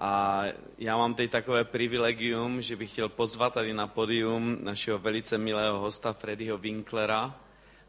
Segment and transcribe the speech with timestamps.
[0.00, 0.42] A
[0.78, 5.78] já mám teď takové privilegium, že bych chtěl pozvat tady na podium našeho velice milého
[5.78, 7.34] hosta Freddyho Winklera.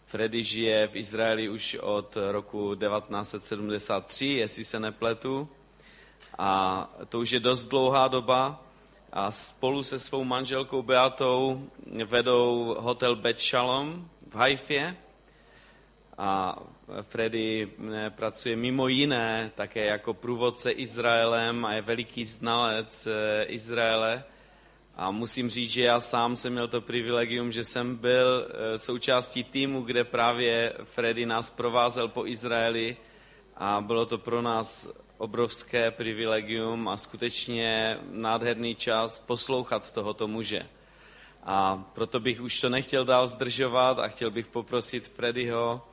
[0.05, 5.49] Freddy žije v Izraeli už od roku 1973, jestli se nepletu.
[6.38, 8.63] A to už je dost dlouhá doba.
[9.13, 11.67] A spolu se svou manželkou Beatou
[12.05, 14.97] vedou hotel Bet Shalom v Haifě.
[16.17, 16.57] A
[17.01, 24.23] Freddy eh, pracuje mimo jiné také jako průvodce Izraelem a je veliký znalec eh, Izraele.
[24.95, 29.43] A musím říct, že já sám jsem měl to privilegium, že jsem byl eh, součástí
[29.43, 32.98] týmu, kde právě Freddy nás provázel po Izraeli
[33.55, 40.67] a bylo to pro nás obrovské privilegium a skutečně nádherný čas poslouchat tohoto muže.
[41.43, 45.87] A proto bych už to nechtěl dál zdržovat a chtěl bych poprosit Freddyho,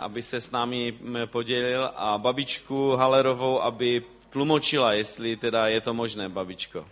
[0.00, 6.28] aby se s námi podělil a babičku Halerovou, aby tlumočila, jestli teda je to možné,
[6.28, 6.88] babičko.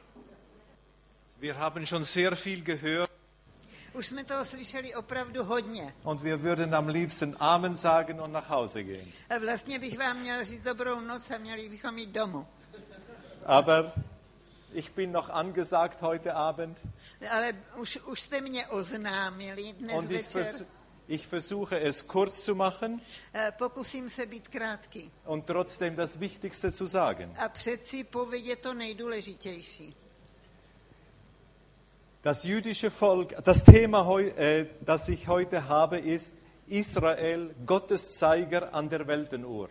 [1.39, 3.11] Wir haben schon sehr viel gehört.
[3.93, 5.95] Už jsme toho slyšeli opravdu hodně.
[6.03, 9.09] Und wir würden am liebsten Amen sagen und nach Hause gehen.
[9.31, 12.47] A vlastně bych vám měl říct dobrou noc a měli bychom jít domů.
[13.47, 13.93] Aber
[14.75, 16.87] ich bin noch angesagt heute Abend.
[17.31, 20.43] Ale už, už jste mě oznámili dnes Und ich, večer.
[20.43, 20.63] vers
[21.09, 23.01] ich versuche es kurz zu machen
[23.59, 25.11] Pokusím se být krátký.
[25.27, 27.35] und trotzdem das Wichtigste zu sagen.
[27.39, 29.95] A přeci povědět to nejdůležitější.
[32.25, 36.35] Das jüdische Volk, das Thema, äh, das ich heute habe, ist
[36.67, 39.71] Israel, Gottes Zeiger an der Weltenuhr.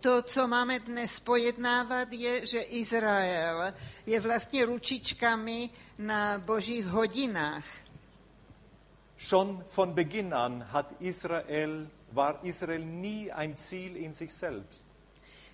[0.00, 3.72] To, co máme dnes pojednávat, je, že Izrael
[4.06, 7.64] je vlastně ručičkami na božích hodinách.
[9.18, 14.86] Schon von Beginn an hat Israel, war Israel nie ein Ziel in sich selbst.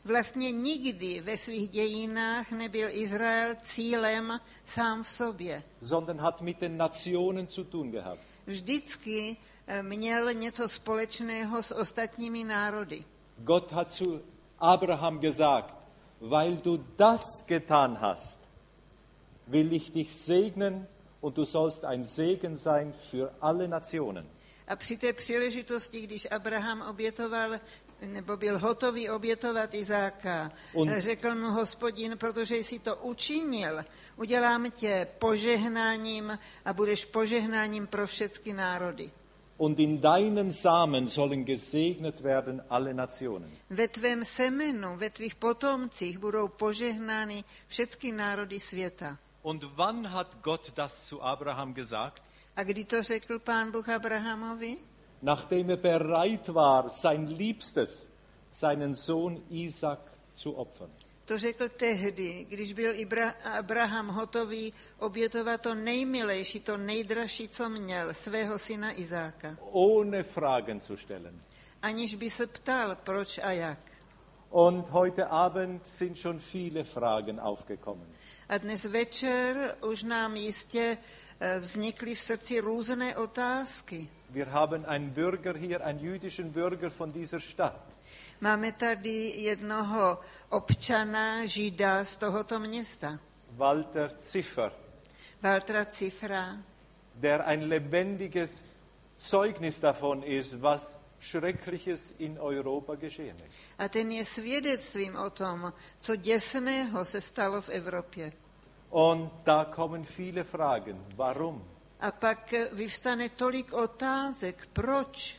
[0.04, 5.62] Vlastně nikdy ve svých dějinách nebyl Izrael cílem sám v sobě.
[5.82, 8.20] sondern hat mit den Nationen zu tun gehabt.
[8.46, 9.36] Vždycky
[9.66, 13.04] eh, měl něco společného s ostatními národy.
[13.38, 14.20] Gott hat zu
[14.58, 15.74] Abraham gesagt,
[16.20, 18.40] weil du das getan hast,
[19.46, 20.86] will ich dich segnen
[21.22, 24.26] und du sollst ein Segen sein für alle Nationen.
[24.68, 27.50] A při té příležitosti, když Abraham obětoval,
[28.06, 30.52] nebo byl hotový obětovat Izáka,
[30.88, 33.84] eh, řekl mu hospodin, protože jsi to učinil,
[34.16, 39.10] udělám tě požehnáním a budeš požehnáním pro všechny národy.
[39.58, 43.50] Und in deinem Samen sollen gesegnet werden alle Nationen.
[43.70, 49.18] Ve tvém semenu, ve tvých potomcích budou požehnány všechny národy světa.
[49.42, 52.22] Und wann hat Gott das zu Abraham gesagt?
[52.56, 54.76] A kdy to řekl pán Bůh Abrahamovi?
[55.22, 58.10] Nachdem er bereit war, sein Liebstes,
[58.50, 60.00] seinen Sohn Isaac
[60.34, 60.90] zu opfern.
[61.24, 62.94] To řekl tehdy, když byl
[63.58, 69.56] Abraham hotový obětovat to nejmilejší, to nejdražší, co měl, svého syna Izáka.
[69.60, 71.40] ohne Fragen zu stellen.
[71.82, 73.78] Aniž by se ptal, proč a jak.
[74.50, 78.06] Und heute Abend sind schon viele Fragen aufgekommen.
[78.52, 80.98] A dnes večer už nám jistě
[81.40, 84.08] eh, vznikly v srdci různé otázky.
[84.30, 87.80] Wir haben einen Bürger hier, einen jüdischen Bürger von dieser Stadt.
[88.40, 93.18] Máme tady jednoho občana, žida z tohoto města,
[93.50, 94.72] Walter Ziffer,
[95.42, 96.56] Valtra Cifra,
[97.14, 98.64] der ein lebendiges
[99.18, 103.56] Zeugnis davon ist, was Schreckliches in Europa geschehen ist.
[103.78, 108.32] a ten je svědectvím o tom, co děsného se stalo v Evropě.
[108.92, 110.96] Und da kommen viele Fragen.
[111.16, 111.64] Warum?
[112.00, 115.36] A pak eh, vyvstane tolik otázek, proč,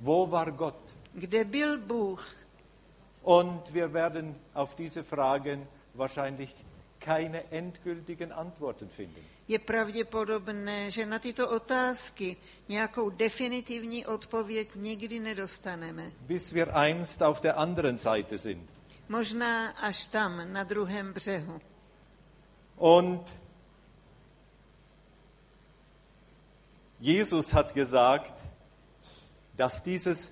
[0.00, 0.78] Wo war Gott?
[1.14, 2.34] kde byl Bůh.
[3.22, 6.54] Und wir werden auf diese Fragen wahrscheinlich
[6.98, 9.24] keine endgültigen Antworten finden.
[9.48, 12.36] Je pravděpodobné, že na tyto otázky
[12.68, 16.12] nějakou definitivní odpověď nikdy nedostaneme.
[16.20, 18.70] Bis wir einst auf der anderen Seite sind.
[19.08, 21.60] Možná až tam, na druhém břehu.
[22.76, 23.22] Und
[27.00, 28.34] Jesus hat gesagt,
[29.56, 30.28] dass dieses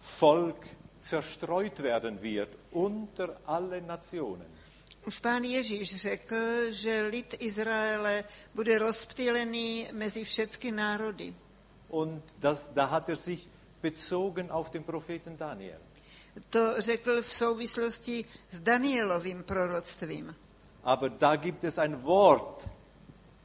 [0.00, 0.66] Volk
[1.00, 4.46] zerstreut werden wird unter alle Nationen.
[5.06, 8.24] Už pán Ježíš řekl, že lid Izraele
[8.54, 11.34] bude rozptýlený mezi všechny národy.
[11.88, 13.48] Und das, da hat er sich
[13.82, 15.78] bezogen auf den Propheten Daniel.
[16.50, 20.36] To řekl v souvislosti s Danielovým proroctvím.
[20.88, 22.64] Aber da gibt es ein Wort,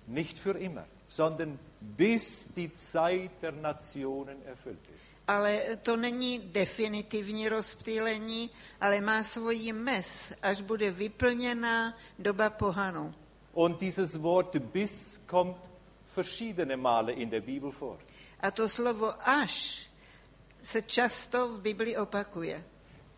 [0.08, 5.12] nicht für immer, sondern bis die Zeit der Nationen erfüllt ist.
[5.28, 8.50] Ale to není definitivní rozptýlení,
[8.82, 13.14] ale má svoji mes, až bude vyplněná doba pohanů.
[13.54, 15.58] Und dieses Wort bis kommt
[16.16, 17.98] verschiedene Male in der Bibel vor.
[18.40, 19.84] A to slovo až
[20.64, 22.64] se často v Bibli opakuje.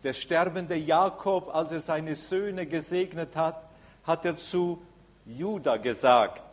[0.02, 3.65] Der sterbende Jakob, als er seine Söhne gesegnet hat,
[4.06, 4.82] hat er zu
[5.26, 6.44] Juda gesagt,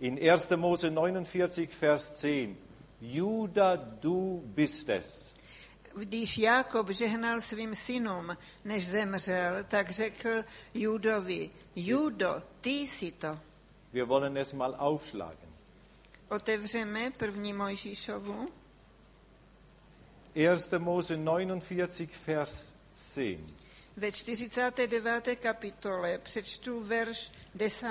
[0.00, 0.56] in 1.
[0.56, 2.56] Mose 49, Vers 10,
[3.00, 5.34] Juda, du bist es.
[5.94, 10.44] Když Jákob žehnal svým synům, než zemřel, tak řekl
[10.74, 13.38] Judovi, Judo, ty jsi to.
[13.92, 15.50] Wir wollen es mal aufschlagen.
[16.28, 18.48] Otevřeme první Mojžíšovu,
[20.34, 20.78] 1.
[20.78, 23.59] Mose 49, Vers 10.
[24.00, 25.36] ve 49.
[25.36, 27.86] kapitole přečtu verš 10.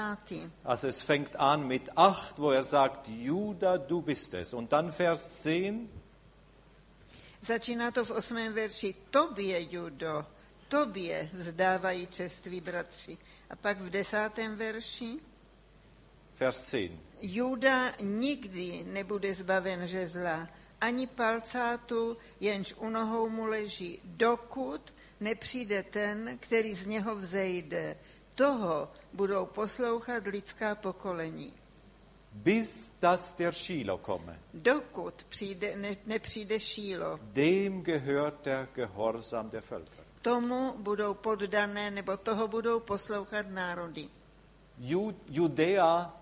[0.66, 4.54] Also es fängt an mit 8, wo er sagt, Juda, du bist es.
[4.54, 5.90] Und dann Vers 10,
[7.42, 8.96] Začíná to v osmém verši.
[9.10, 10.26] Tobě, Judo,
[10.68, 13.18] tobě vzdávají čeství bratři.
[13.50, 15.20] A pak v desátém verši.
[16.40, 16.92] Vers 10.
[17.22, 20.50] Juda nikdy nebude zbaven žezla,
[20.82, 27.98] ani palcátu, jenž u nohou mu leží, dokud nepřijde ten, který z něho vzejde.
[28.36, 31.54] Toho budou poslouchat lidská pokolení.
[32.34, 34.40] Bis dass der Shiloh komme.
[34.54, 40.04] Dokud přijde, ne, nepřijde Šílo, Dem gehört der Gehorsam der Völker.
[40.22, 44.08] tomu budou poddané, nebo toho budou poslouchat národy.
[44.80, 46.14] Ju- Judäa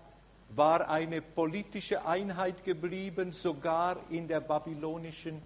[0.50, 5.42] war eine politische Einheit geblieben, sogar in der babylonischen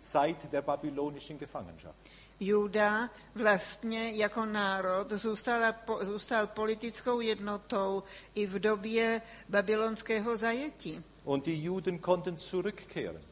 [0.00, 1.94] Zeit der babylonischen Gefangenschaft.
[2.42, 8.02] Juda vlastně jako národ zůstala, zůstal politickou jednotou
[8.34, 11.04] i v době babylonského zajetí.
[11.24, 13.22] Und die Juden konnten zurückkehren.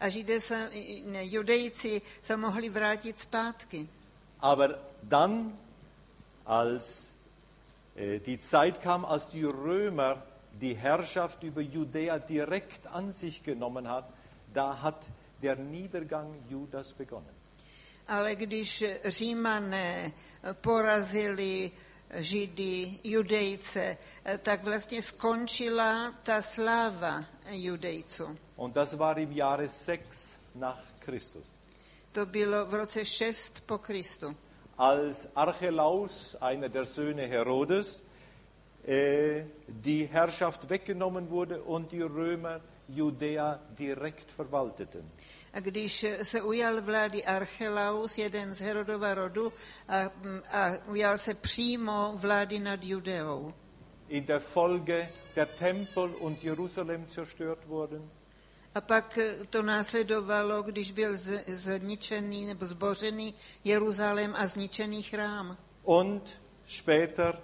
[0.00, 0.70] A židé se,
[1.04, 3.88] ne, judejci se mohli vrátit zpátky.
[4.40, 5.58] Aber dann,
[6.46, 7.14] als
[7.96, 13.88] äh, die Zeit kam, als die Römer die Herrschaft über Judäa direkt an sich genommen
[13.88, 14.04] hat,
[14.54, 15.10] da hat
[15.42, 17.39] der Niedergang Judas begonnen.
[18.10, 20.12] Ale když římané
[20.52, 21.70] porazili
[22.14, 23.96] židy, judejce,
[24.42, 28.38] tak vlastně skončila ta sláva judejců.
[28.56, 31.46] Und das war im Jahre 6 nach Christus.
[32.12, 34.36] To bylo v roce 6 po Kristu.
[34.78, 38.02] Als Archelaus, einer der Söhne Herodes,
[38.84, 45.04] äh, die Herrschaft weggenommen wurde und die Römer Judäa direkt verwalteten.
[45.52, 49.52] A když se ujal vlády Archelaus, jeden z Herodova rodu,
[49.88, 50.10] a,
[50.50, 53.54] a ujal se přímo vlády nad Judeou.
[54.08, 58.10] In der Folge der Tempel und Jerusalem zerstört wurden,
[58.74, 59.18] A pak
[59.50, 61.12] to následovalo, když byl
[61.46, 65.56] zničený nebo zbořený Jeruzalém a zničený chrám.
[65.84, 66.30] und
[66.66, 67.38] später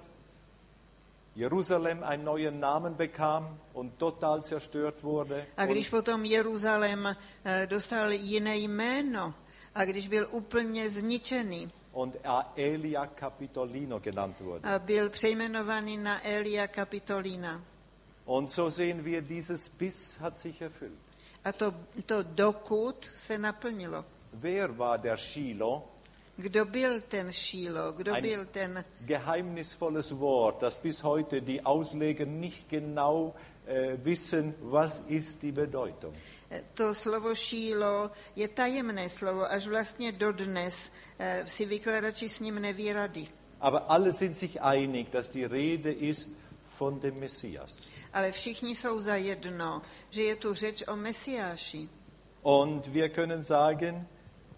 [1.37, 5.47] Jerusalem einen neuen Namen bekam und total zerstört wurde.
[5.57, 7.07] A když Und, potom Jeruzalém
[7.45, 9.35] eh, dostal jiné jméno
[9.75, 12.17] a když byl úplně zničený und
[12.57, 14.69] Elia Capitolino genannt wurde.
[14.69, 17.61] a byl přejmenovaný na Elia Kapitolína.
[18.25, 20.99] Und so sehen wir, dieses Biss hat sich erfüllt.
[21.45, 21.75] A to,
[22.07, 24.05] to dokud se naplnilo.
[24.33, 25.83] Wer war der Shiloh?
[26.37, 27.93] Kdo byl ten Šílo?
[27.93, 33.35] Kdo Ein- byl ten Geheimnisvolles Wort, das bis heute die Ausleger nicht genau
[33.67, 36.15] äh, wissen, was ist die Bedeutung.
[36.75, 42.93] To slovo šílo je tajemné slovo, až vlastně dodnes eh, si vykladači s ním neví
[42.93, 43.29] rady.
[43.61, 46.31] Aber alle sind sich einig, dass die Rede ist
[46.79, 47.89] von dem Messias.
[48.13, 51.89] Ale všichni jsou za jedno, že je tu řeč o Mesiáši.
[52.43, 54.07] Und wir können sagen,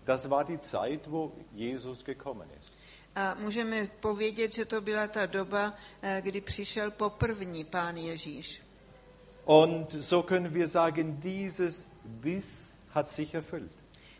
[0.08, 2.72] das war die Zeit, wo Jesus gekommen ist.
[3.14, 8.62] A můžeme povědět, že to byla ta doba, eh, kdy přišel poprvní pán Ježíš.
[9.44, 13.72] Und so können wir sagen, dieses Biss hat sich erfüllt.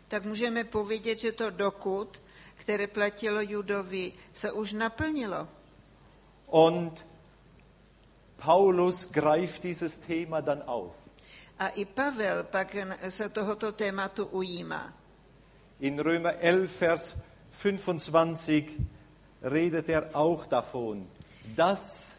[0.07, 2.21] Tak můžeme povědět, že to dokud,
[2.55, 5.47] které platilo Judovi, se už naplnilo.
[6.47, 7.05] Und
[8.45, 10.95] Paulus greift dieses Thema dann auf.
[11.59, 12.75] A i Pavel pak
[13.09, 14.98] se tohoto tématu ujímá.
[15.79, 17.15] In Römer 11, Vers
[17.51, 18.65] 25
[19.43, 21.07] redet er auch davon,
[21.55, 22.15] dass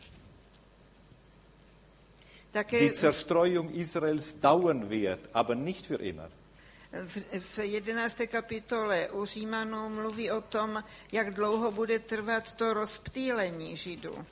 [2.70, 6.28] die Zerstreuung Israels dauern wird, aber nicht für immer.
[6.92, 8.30] v 11.
[8.30, 14.26] kapitole u Římanů mluví o tom, jak dlouho bude trvat to rozptýlení Židů.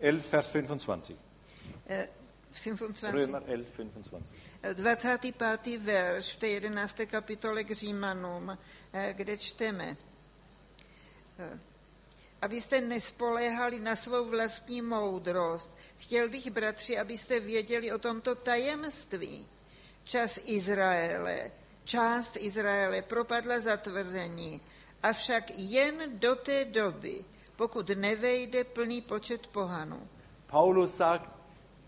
[0.00, 1.18] 11, 11 Vers 25.
[1.86, 2.08] Eh,
[2.54, 3.14] 25.
[3.14, 4.74] Römer 11, 25.
[4.74, 5.78] 25.
[5.78, 7.06] verš v té 11.
[7.06, 8.58] kapitole k Římanům,
[8.92, 9.96] eh, kde čteme,
[11.38, 11.58] eh,
[12.42, 15.70] abyste nespoléhali na svou vlastní moudrost.
[15.98, 19.46] Chtěl bych, bratři, abyste věděli o tomto tajemství.
[20.04, 21.50] Čas Izraele,
[21.84, 24.60] část Izraele propadla zatvrzení,
[25.02, 27.24] avšak jen do té doby,
[27.60, 30.00] pokud nevejde plný počet pohanů.
[30.46, 31.30] Paulus sagt,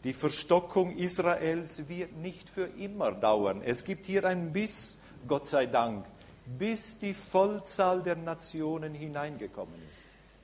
[0.04, 3.62] die Verstockung Israels wird nicht für immer dauern.
[3.64, 6.04] Es gibt hier ein Biss, Gott sei Dank,
[6.46, 10.00] bis die Vollzahl der Nationen hineingekommen ist.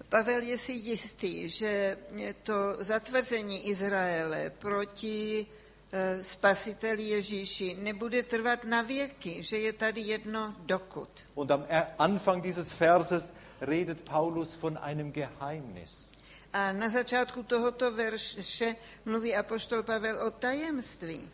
[0.09, 1.97] Pavel je si jistý, že
[2.43, 5.47] to zatvrzení Izraele proti
[5.93, 11.09] eh, spasiteli Ježíši nebude trvat na věky, že je tady jedno dokud.
[11.35, 16.11] Und am Er- Anfang dieses Verses redet Paulus von einem Geheimnis.
[16.53, 21.29] A na začátku tohoto verše mluví apoštol Pavel o tajemství.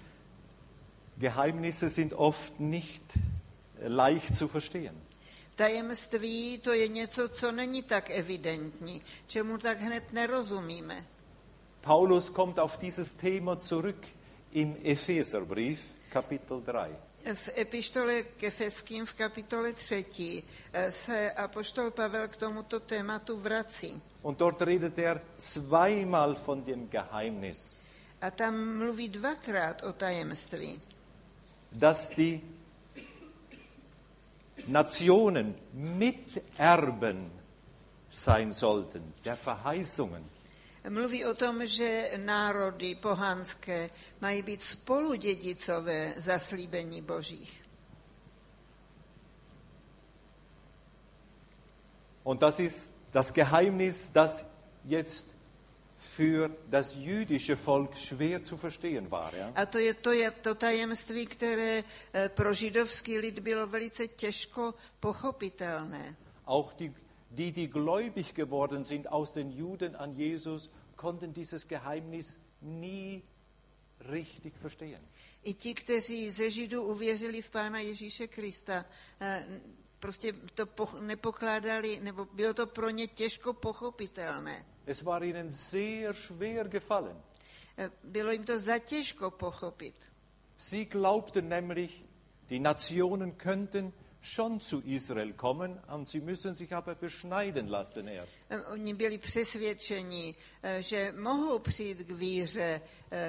[1.16, 3.02] Geheimnisse sind oft nicht
[3.88, 4.94] leicht zu verstehen.
[5.54, 11.06] Tajemství to je něco, co není tak evidentní, čemu tak hned nerozumíme.
[11.80, 14.06] Paulus kommt auf dieses Thema zurück
[14.52, 16.90] im Epheserbrief, Kapitel 3.
[17.24, 20.42] V epištole k Efeským v kapitole 3
[20.90, 24.02] se apoštol Pavel k tomuto tématu vrací.
[24.22, 27.76] Und dort redet er zweimal von dem Geheimnis,
[28.20, 30.80] A tam mluví dvakrát o tajemství.
[31.72, 32.40] dass die
[34.66, 37.30] Nationen Miterben
[38.08, 40.33] sein sollten, der Verheißungen.
[40.88, 47.64] Mluví o tom, že národy pohanské mají být spoludědicové zaslíbení božích.
[52.24, 54.50] Und das ist das Geheimnis, das
[54.84, 55.26] jetzt
[56.16, 59.34] für das jüdische Volk schwer zu verstehen war.
[59.34, 59.52] Ja?
[59.54, 64.74] A to je to, je to tajemství, které eh, pro židovský lid bylo velice těžko
[65.00, 66.16] pochopitelné.
[66.46, 66.92] Auch die,
[67.34, 73.22] die, die gläubig geworden sind aus den Juden an Jesus, konnten dieses Geheimnis nie
[74.10, 75.00] richtig verstehen.
[75.44, 78.84] I ti, kteří ze Židů uvěřili v Pána Ježíše Krista,
[79.20, 79.46] eh,
[79.98, 80.68] prostě to
[81.00, 84.64] nepokládali, nebo bylo to pro ně těžko pochopitelné.
[84.86, 87.16] Es war ihnen sehr schwer gefallen.
[87.78, 89.94] Eh, Bylo jim to zatěžko pochopit.
[90.56, 92.04] Sie glaubten nämlich,
[92.48, 93.92] die Nationen könnten
[94.24, 98.40] schon zu Israel kommen und sie müssen sich aber beschneiden lassen erst.
[98.50, 102.80] Eh, Oni byli přesvědčeni, eh, že mohou přijít k víře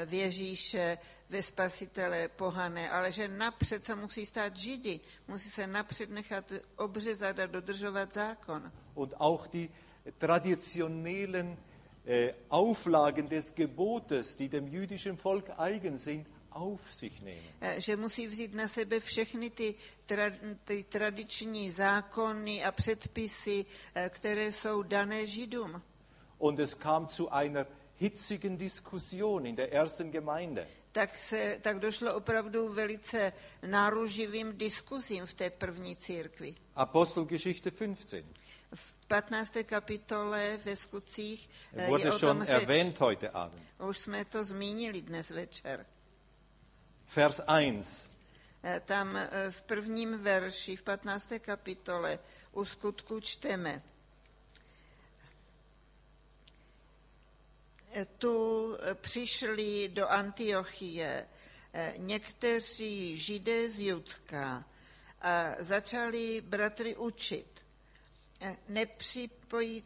[0.05, 0.97] v Ježíše,
[1.29, 7.39] ve spasitele pohané, ale že napřed se musí stát židi, musí se napřed nechat obřezat
[7.39, 8.71] a dodržovat zákon.
[8.95, 9.69] und auch die
[10.19, 11.57] traditionellen
[12.05, 17.43] äh, Auflagen des Gebotes, die dem jüdischen Volk eigen sind, auf sich nehmen.
[17.61, 20.23] Eh, Že musí vzít na sebe všechny ty, tra,
[20.63, 25.81] ty tradiční zákony a předpisy, eh, které jsou dané židům.
[26.37, 27.65] Und es kam zu einer
[27.97, 30.67] hitzigen Diskussion in der ersten Gemeinde.
[30.91, 33.33] Tak, se, tak došlo opravdu velice
[33.67, 36.55] náruživým diskuzím v té první církvi.
[36.75, 38.15] Apostelgeschichte 15.
[38.73, 39.53] V 15.
[39.63, 42.55] kapitole ve skutcích eh, Wurde je o schon tom řeč.
[42.61, 43.63] erwähnt heute Abend.
[43.89, 45.85] Už jsme to zmínili dnes večer.
[47.13, 48.09] Vers 1.
[48.63, 51.39] Eh, Tam eh, v prvním verši, v 15.
[51.39, 52.19] kapitole,
[52.51, 53.81] u skutku čteme.
[57.91, 61.27] Eh, Tu přišli do Antiochie
[61.97, 64.65] někteří židé z Judska
[65.21, 67.65] a začali bratry učit.
[68.67, 69.83] Nepřipojí,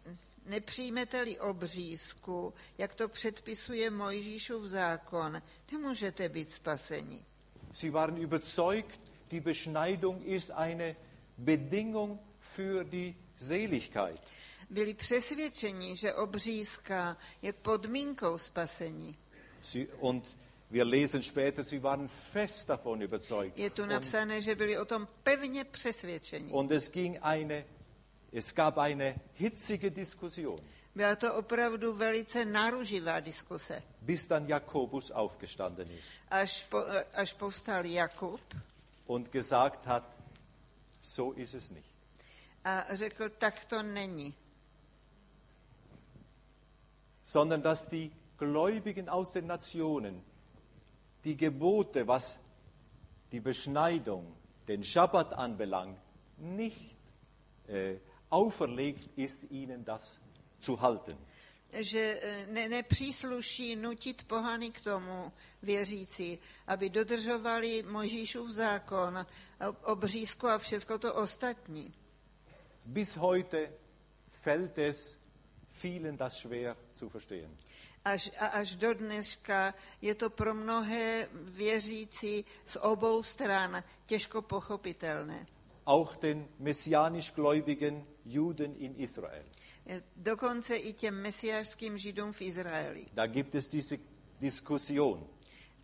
[0.50, 5.41] nepřijmete-li obřízku, jak to předpisuje Mojžíšův zákon,
[5.72, 7.25] nemůžete být spaseni.
[7.74, 9.00] Sie waren überzeugt,
[9.32, 10.96] die Beschneidung ist eine
[11.38, 14.22] Bedingung für die Seligkeit.
[14.70, 19.18] byli přesvědčeni, že obřízka je podmínkou spasení.
[19.62, 20.38] Sie, und
[20.72, 23.58] wir lesen später, sie waren fest davon überzeugt.
[23.58, 26.51] Je tu Und, napsané, že byli o tom pevně přesvědčeni.
[26.51, 27.65] und es ging eine,
[28.32, 30.60] es gab eine hitzige Diskussion,
[30.96, 33.84] Byla to opravdu velice náruživá diskuse.
[34.02, 36.78] bis dann Jakobus aufgestanden ist Až, po,
[37.14, 38.42] až povstal Jakub
[39.08, 40.04] und gesagt hat,
[41.02, 41.90] so ist es nicht.
[42.64, 44.34] a řekl, tak to není.
[47.24, 50.22] Sondern dass die Gläubigen aus den Nationen
[51.24, 52.40] die Gebote, was
[53.32, 54.36] die Beschneidung,
[54.68, 55.98] den Schabbat anbelangt,
[56.38, 56.96] nicht
[57.68, 57.96] äh,
[58.30, 60.20] auferlegt ist, ihnen das
[60.60, 61.18] zu halten.
[61.74, 65.32] že eh, ne, nepřísluší nutit pohany k tomu
[65.62, 69.26] věřící, aby dodržovali Možíšův zákon,
[69.84, 71.94] obřízku a všechno to ostatní.
[72.86, 73.74] Bis heute
[74.32, 75.18] fällt es
[75.84, 77.58] vielen das schwer zu verstehen.
[78.06, 85.48] Až, a až do dneška je to pro mnohé věřící z obou stran těžko pochopitelné.
[85.89, 89.43] Auch den messianisch gläubigen Juden in Israel.
[89.86, 93.05] Eh, Dokonce i těm mesiářským židům v Izraeli.
[93.13, 93.98] Da gibt es diese
[94.39, 95.27] Diskussion.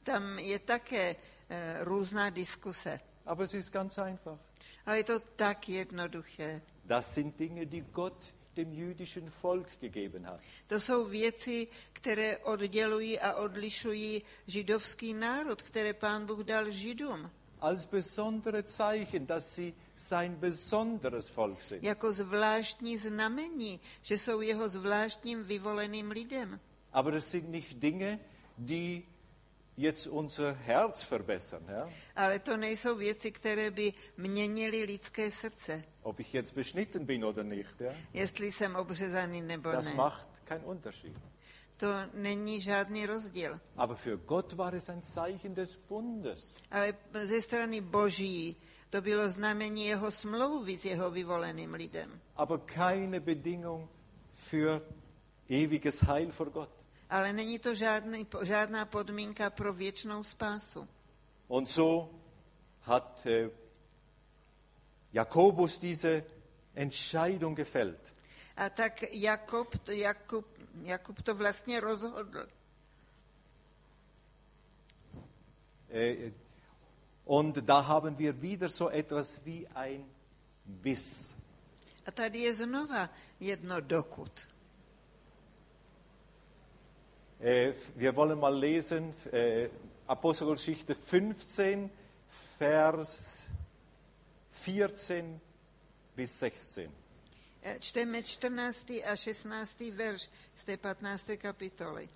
[0.04, 1.16] Tam je také
[1.50, 3.00] eh, různá diskuse.
[3.26, 4.40] Aber es ist ganz einfach.
[4.86, 6.62] Ale je to tak jednoduché.
[6.84, 10.42] Das sind Dinge, die Gott dem jüdischen Volk gegeben hat.
[10.68, 17.32] To jsou věci, které oddělují a odlišují židovský národ, které pán Bůh dal židům.
[17.60, 21.84] Als besondere Zeichen, dass sie sein besonderes Volk sind.
[21.84, 26.60] Jako zvláštní znamení, že jsou jeho zvláštním vyvoleným lidem.
[26.94, 28.20] Aber es sind nicht Dinge,
[28.58, 29.02] die
[29.78, 31.66] jetzt unser Herz verbessern.
[31.68, 31.90] Ja?
[32.16, 35.84] Ale to nejsou věci, které by měnily lidské srdce.
[36.02, 37.92] Ob ich jetzt beschnitten bin oder nicht, ja?
[38.14, 39.94] Jestli jsem obřezaný nebo das ne.
[39.94, 41.18] macht keinen Unterschied.
[41.78, 43.60] To není žádný rozdíl.
[43.76, 46.56] Aber für Gott war es ein Zeichen des Bundes.
[46.72, 48.56] Ale ze strany Boží
[48.96, 52.22] to bylo znamení jeho smlouvy s jeho vyvoleným lidem.
[52.36, 53.90] aber keine Bedingung
[54.34, 54.82] für
[55.50, 56.70] ewiges Heil vor Gott.
[57.10, 60.88] Ale není to žádný, žádná podmínka pro věčnou spásu.
[61.48, 62.10] Und so
[62.82, 63.50] hat äh,
[65.14, 66.24] Jakobus diese
[66.76, 68.14] Entscheidung gefällt.
[68.58, 70.46] A tak Jakob, Jakub,
[70.84, 72.48] Jakub to vlastně rozhodl.
[75.90, 76.32] Äh,
[77.26, 80.06] und da haben wir wieder so etwas wie ein
[80.66, 81.36] Biss.
[82.06, 84.48] A tady je znova jedno dokud.
[87.40, 89.70] Äh, wir wollen mal lesen äh,
[90.08, 91.90] Apostelgeschichte 15,
[92.60, 93.46] Vers
[94.52, 95.42] 14
[96.16, 96.90] bis 16.
[97.62, 99.04] Eh, Čteme 14.
[99.06, 99.80] a 16.
[99.92, 101.38] verš z té 15.
[101.38, 102.10] kapitoly.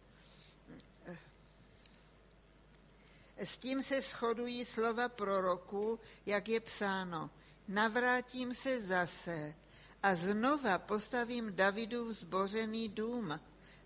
[3.40, 7.30] S tím se shodují slova proroků, jak je psáno.
[7.68, 9.56] Navrátím se zase
[10.04, 13.40] a znova postavím Davidův zbořený dům.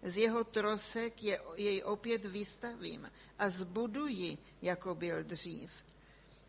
[0.04, 5.72] Z jeho trosek je, jej opět vystavím a zbuduji, jako byl dřív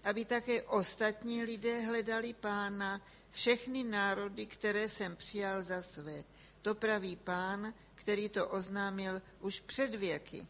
[0.05, 6.25] aby také ostatní lidé hledali pána, všechny národy, které jsem přijal za své.
[6.63, 10.47] To praví pán, který to oznámil už před věky.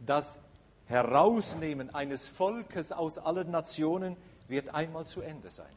[0.00, 0.49] Das
[0.90, 4.16] Herausnehmen eines Volkes aus allen Nationen
[4.48, 5.74] wird einmal zu Ende sein.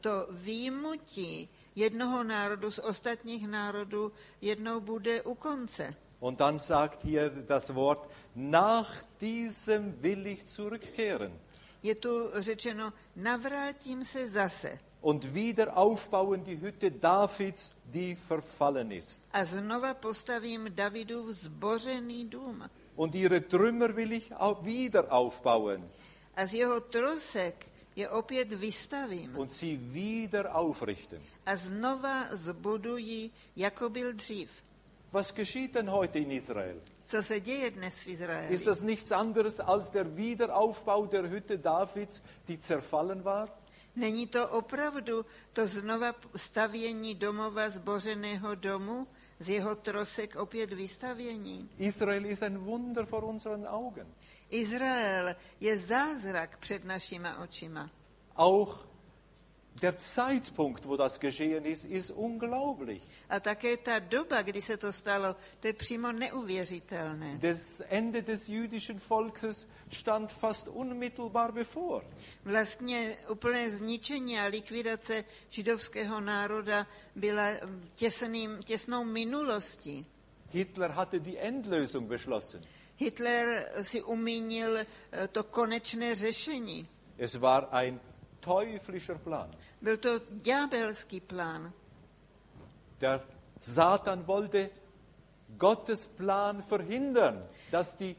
[0.00, 5.94] To výjimutí jednoho národu z ostatních národů jednou bude u konce.
[6.20, 11.32] Und dann sagt hier das Wort, nach diesem will ich zurückkehren
[11.82, 19.22] Je tu řečeno, navrátím se zase und wieder aufbauen die Hütte Davids, die verfallen ist.
[19.32, 22.70] a znova postavím Davidův zbořený dům.
[22.96, 25.84] Und ihre Trümmer will ich auch wieder aufbauen
[26.36, 29.36] A z jeho trosek je opět vystavím.
[29.38, 31.18] und sie wieder aufrichten.
[31.46, 34.50] a znova zbudují, jako byl dřív.
[35.12, 36.76] Was geschieht denn heute in Israel?
[37.06, 38.54] Co se děje dnes v Izraeli?
[38.54, 43.48] Ist das nichts anderes als der Wiederaufbau der Hütte Davids, die zerfallen war?
[43.96, 49.06] Není to opravdu to znova stavění domova zbořeného domu,
[49.38, 51.70] z jeho trosek opět vystavění?
[51.78, 54.06] Israel ist ein Wunder vor unseren Augen.
[54.50, 57.90] Izrael je zázrak před našima očima.
[58.36, 58.86] Auch
[59.80, 63.02] der Zeitpunkt, wo das geschehen ist, ist unglaublich.
[63.28, 67.38] A také ta doba, kdy se to stalo, to je přímo neuvěřitelné.
[67.38, 72.04] Das Ende des jüdischen Volkes stand fast unmittelbar bevor.
[72.44, 80.06] Vlastně úplné zničení a likvidace židovského národa byla mm, těsným, těsnou minulostí.
[80.50, 82.60] Hitler hatte die Endlösung beschlossen.
[82.96, 86.88] Hitler si umínil eh, to konečné řešení.
[87.18, 88.00] Es war ein
[88.40, 89.50] teuflischer Plan.
[89.82, 91.72] Byl to ďábelský plán.
[93.00, 93.20] Der
[93.60, 94.70] Satan wollte
[95.48, 98.16] Gottes Plan verhindern, dass die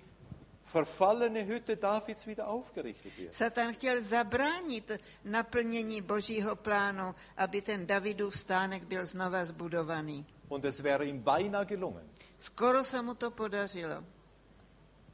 [0.73, 3.33] verfallene Hütte Davids wieder aufgerichtet wird.
[3.33, 4.91] Satan chtěl zabránit
[5.25, 10.25] naplnění božího plánu, aby ten Davidův stánek byl znova zbudovaný.
[10.49, 12.09] Und es wäre ihm beinahe gelungen.
[12.39, 14.03] Skoro se mu to podařilo.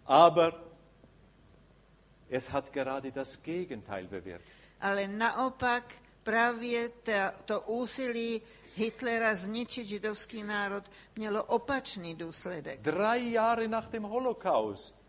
[0.05, 0.53] Aber
[2.29, 4.45] es hat gerade das Gegenteil bewirkt.
[4.81, 5.83] Ale naopak
[6.23, 8.41] právě ta, to úsilí
[8.75, 12.81] Hitlera zničit židovský národ mělo opačný důsledek.
[12.81, 15.02] Drei Jahre nach dem Holocaust,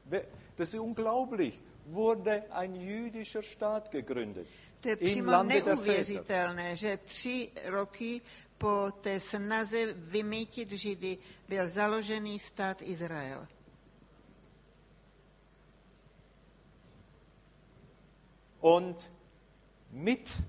[0.57, 4.47] das ist unglaublich, wurde ein jüdischer Staat gegründet.
[5.01, 6.77] Im Lande der Väter.
[6.77, 8.21] že tři roky
[8.59, 13.47] po té snaze vymítit Židy byl založený stát Izrael.
[18.61, 19.13] Und
[19.91, 20.43] mit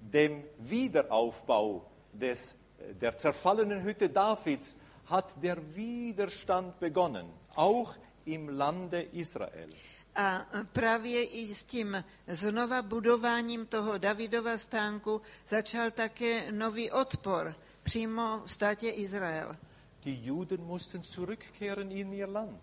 [0.00, 1.82] dem Wiederaufbau
[2.14, 2.58] des,
[2.92, 7.94] der zerfallenen Hütte Davids hat der Widerstand begonnen, auch
[8.26, 9.68] im Lande Israel.
[10.14, 18.42] A právě i s tím znova budováním toho Davidova stánku začal také nový odpor přímo
[18.46, 19.56] v státě Izrael.
[20.04, 22.60] Die Juden mussten zurückkehren in ihr Land.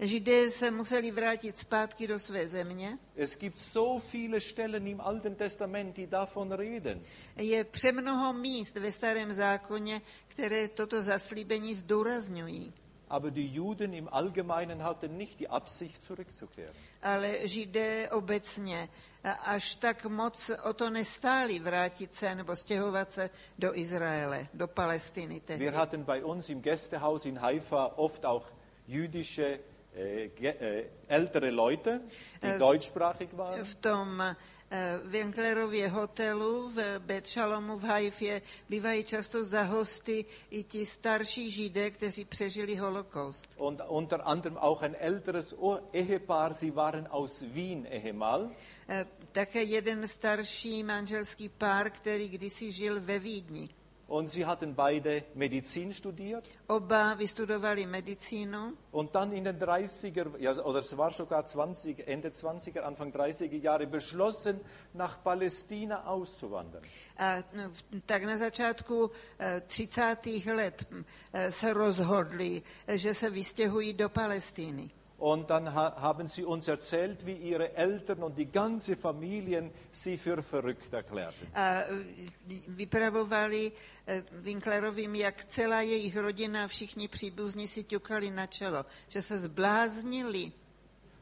[0.00, 2.98] Židé se museli vrátit zpátky do své země.
[3.16, 7.00] Es gibt so viele Stellen im Alten Testament, die davon reden.
[7.36, 12.72] Je přemnoho míst ve starém zákoně, které toto zaslíbení zdůrazňují.
[13.08, 16.74] Aber die Juden im Allgemeinen hatten nicht die Absicht, zurückzukehren.
[17.02, 18.88] Ale židé obecně
[19.44, 25.40] až tak moc o to nestáli vrátit se nebo stěhovat se do Izraele, do Palestiny
[25.40, 25.64] tehdy.
[25.64, 28.46] Wir hatten bei uns im Gästehaus in Haifa oft auch
[28.88, 29.58] jüdische
[29.96, 32.00] äh, äh, ältere Leute,
[32.42, 33.64] die Äh, deutschsprachig waren.
[33.64, 34.22] V tom
[34.70, 41.90] eh, Winklerově hotelu v Betšalomu v Haifě bývají často za hosty i ti starší židé,
[41.90, 43.48] kteří přežili holokaust.
[43.58, 45.54] Und unter anderem auch ein älteres
[45.92, 48.50] Ehepaar, sie waren aus Wien ehemal.
[48.88, 53.68] Eh, Také jeden starší manželský pár, který kdysi žil ve Vídni.
[54.08, 56.48] Und sie hatten beide Medizin studiert.
[56.68, 62.28] Oba vystudovali medicínu Und dann in den 30er, ja, oder es war sogar 20, Ende
[62.28, 64.60] 20er, Anfang 30er Jahre beschlossen,
[64.94, 66.82] nach Palästina auszuwandern.
[67.18, 67.42] a
[68.06, 70.46] tak na začátku eh, 30.
[70.46, 74.90] let hm, eh, se rozhodli, eh, že se vystěhují do Palestíny.
[75.18, 80.18] Und dann ha haben sie uns erzählt, wie ihre Eltern und die ganze Familien sie
[80.18, 81.46] für verrückt erklärten.
[81.54, 83.72] A eh, vypravovali
[84.06, 90.52] eh, Winklerovým, jak celá jejich rodina všichni příbuzní si ťukali na čelo, že se zbláznili.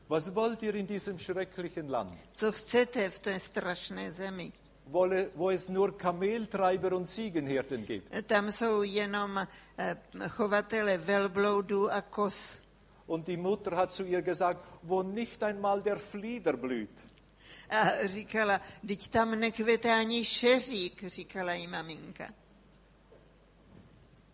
[0.08, 4.52] Was wollt ihr in diesem schrecklichen Land, Co chcete v té strašné zemi?
[4.86, 8.26] wo, wo es nur Kameltreiber und Ziegenhirten gibt?
[8.26, 9.38] Tam jsou jenom
[9.78, 9.96] eh,
[10.28, 12.63] chovatele velbloudů a kos.
[13.06, 17.04] Und die Mutter hat zu ihr gesagt, wo nicht einmal der Flieder blüht.
[17.70, 22.28] A říkala, teď tam nekvete ani šeřík, říkala jí maminka.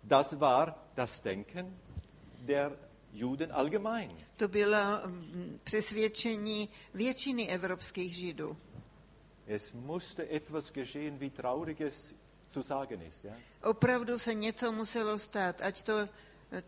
[0.04, 1.78] Das war das Denken
[2.40, 2.78] der
[3.12, 4.16] Juden allgemein.
[4.36, 8.56] To bylo mm, přesvědčení většiny evropských židů.
[9.46, 12.14] Es musste etwas geschehen, wie traurig es
[12.48, 13.24] zu sagen ist.
[13.24, 13.34] Ja?
[13.62, 16.08] Opravdu se něco muselo stát, ať, to,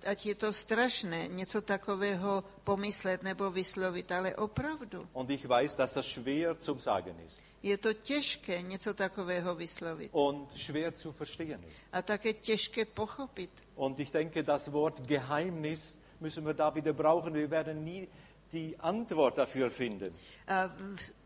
[0.07, 5.09] ať je to strašné, něco takového pomyslet nebo vyslovit, ale opravdu.
[5.13, 10.11] Und ich weiß, dass das schwer zum Sagen ist Je to těžké něco takového vyslovit
[10.13, 11.87] und schwer zu verstehen ist.
[11.93, 13.51] a také těžké pochopit.
[13.75, 17.35] Und ich denke, das Wort Geheimnis müssen wir da wieder brauchen.
[17.35, 18.09] Wir werden nie
[18.53, 20.15] die Antwort dafür finden.
[20.49, 20.71] A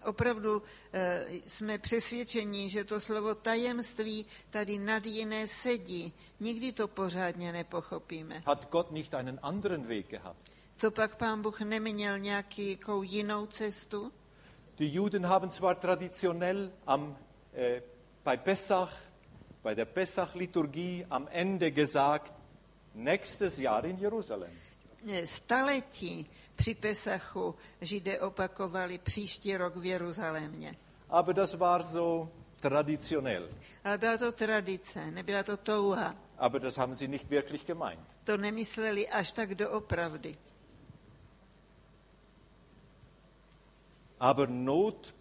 [0.05, 0.63] opravdu
[0.93, 6.13] eh, jsme přesvědčeni, že to slovo tajemství tady nad jiné sedí.
[6.41, 8.43] Nikdy to pořádně nepochopíme.
[8.47, 10.51] Hat Gott nicht einen anderen Weg gehabt?
[10.77, 14.13] Co pak pán Bůh neměl nějakou jinou cestu?
[14.79, 17.17] Die Juden haben zwar traditionell am,
[17.55, 17.83] äh,
[18.25, 18.93] bei Pessach,
[19.63, 22.33] bei der Pessach-Liturgie am Ende gesagt,
[22.95, 24.51] nächstes Jahr in Jerusalem.
[25.09, 30.77] Eh, Staletí při Pesachu židé opakovali příští rok v Jeruzalémě.
[31.09, 33.49] Aber das war so traditionell.
[33.85, 36.17] Ale byla to tradice, nebyla to touha.
[36.39, 38.17] Aber das haben sie nicht wirklich gemeint.
[38.25, 40.37] To nemysleli až tak doopravdy.
[44.21, 45.15] Aber Not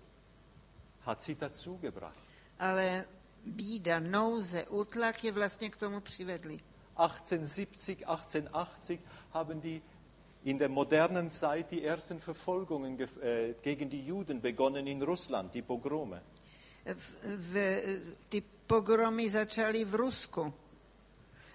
[1.01, 2.19] hat sie dazu gebracht.
[2.59, 3.05] Ale
[3.45, 6.57] bída, nouze, útlak je vlastně k tomu přivedli.
[6.57, 8.99] 1870, 1880
[9.31, 9.81] haben die
[10.45, 15.61] in der modernen Zeit die ersten Verfolgungen äh, gegen die Juden begonnen in Russland, die
[15.61, 16.21] Pogrome.
[16.85, 17.53] V, v,
[18.29, 20.53] ty pogromy začaly v Rusku.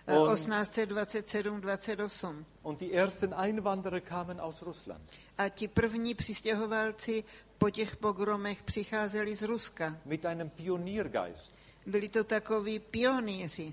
[0.07, 2.45] Eh, On- 1827-28.
[2.63, 5.01] Und die ersten Einwanderer kamen aus Russland.
[5.39, 7.25] A ti první přistěhovalci
[7.59, 9.97] po těch pogromech přicházeli z Ruska.
[10.05, 11.55] Mit einem Pioniergeist,
[11.87, 13.73] Byli to takoví pionýři.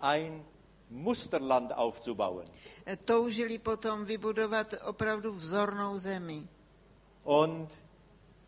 [0.00, 0.44] ein
[0.92, 2.46] Musterland aufzubauen.
[2.86, 6.48] Eh, Toužili potom vybudovat opravdu vzornou zemi.
[7.24, 7.74] Und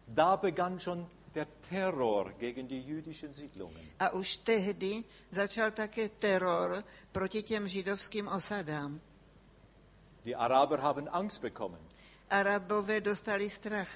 [0.08, 3.80] da begann schon der Terror gegen die jüdischen Siedlungen.
[3.98, 9.00] A už tehdy začal také teror proti těm židovským osadám.
[10.24, 11.80] Die Araber haben Angst bekommen.
[12.30, 13.90] Arabové dostali strach.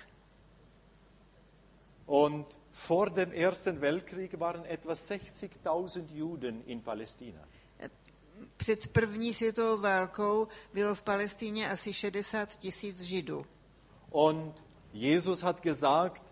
[2.07, 7.48] Und vor dem Ersten Weltkrieg waren etwa 60.000 Juden in Palästina.
[8.57, 13.47] Před první světovou válkou bylo v Palestíně asi 60 tisíc židů.
[14.11, 16.23] Und Jesus hat gesagt,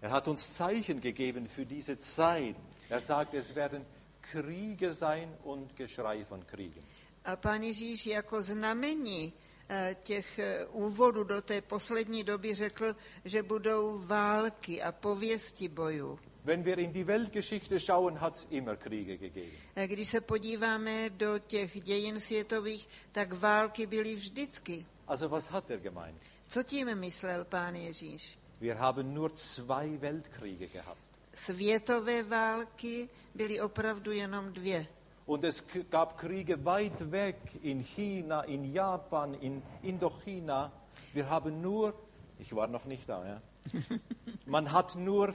[0.00, 2.56] er hat uns Zeichen gegeben für diese Zeit.
[2.90, 3.86] Er sagt, es werden
[4.20, 6.82] Kriege sein und Geschrei von Kriegen.
[7.24, 9.32] A pán Ježíš jako znamení
[9.68, 16.18] eh, těch eh, úvodů do té poslední doby řekl, že budou války a pověsti bojů.
[16.44, 19.56] Wenn wir in die Weltgeschichte schauen, hat es immer Kriege gegeben.
[19.86, 24.86] Když se podíváme do těch dějin světových, tak války byly vždycky.
[25.06, 26.22] Also was hat er gemeint?
[26.48, 28.38] Co tím myslel pán Ježíš?
[28.60, 31.00] Wir haben nur zwei Weltkriege gehabt.
[31.34, 34.86] Světové války byly opravdu jenom dvě.
[35.26, 40.72] Und es gab Kriege weit weg in China, in Japan, in Indochina.
[41.14, 41.94] Wir haben nur,
[42.38, 43.42] ich war noch nicht da, ja.
[44.46, 45.34] Man hat nur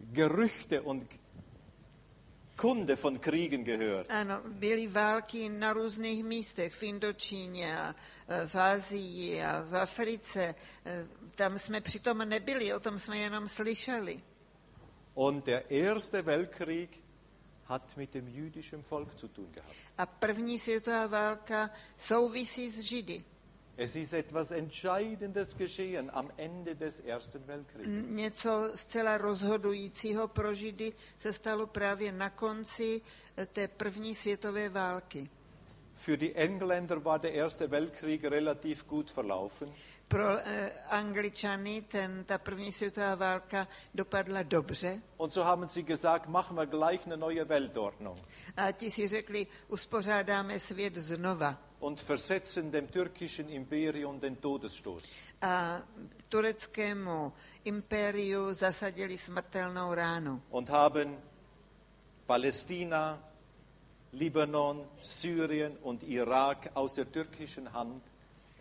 [0.00, 1.06] Gerüchte und
[2.56, 4.10] Kunde von Kriegen gehört.
[4.10, 7.94] Ano, byly války na různých místech, v Indočíně, a
[8.28, 10.54] e, v Asii a v Africe.
[10.86, 14.20] E, Tam jsme přitom nebyli, o tom jsme jenom slyšeli.
[15.14, 16.90] Und der Erste Weltkrieg
[17.64, 19.74] hat mit dem jüdischen Volk zu tun gehabt.
[19.98, 23.24] A první světová válka souvisí s Židy.
[23.80, 28.04] Es ist etwas Entscheidendes geschehen am Ende des Ersten Weltkrieges.
[28.06, 33.00] N- Něco zcela rozhodujícího pro Židy se stalo právě na konci
[33.36, 35.30] e, té první světové války.
[35.94, 39.72] Für die Engländer war der Erste Weltkrieg relativ gut verlaufen.
[40.08, 46.28] Pro eh, Angličany ten, ta první světová válka dopadla dobře Und so haben sie gesagt,
[46.28, 48.18] machen wir gleich eine neue Weltordnung
[48.56, 51.67] a ti si řekli, uspořádáme svět znova.
[51.80, 55.02] Und versetzen dem türkischen Imperium den Todesstoß.
[55.40, 55.80] A
[56.30, 57.32] tureckému
[57.64, 60.40] impériu zasadili smrtelnou ránu.
[60.50, 61.16] Und haben
[62.26, 63.18] Palästina,
[64.12, 68.02] Libanon, Syrien und Irak aus der türkischen Hand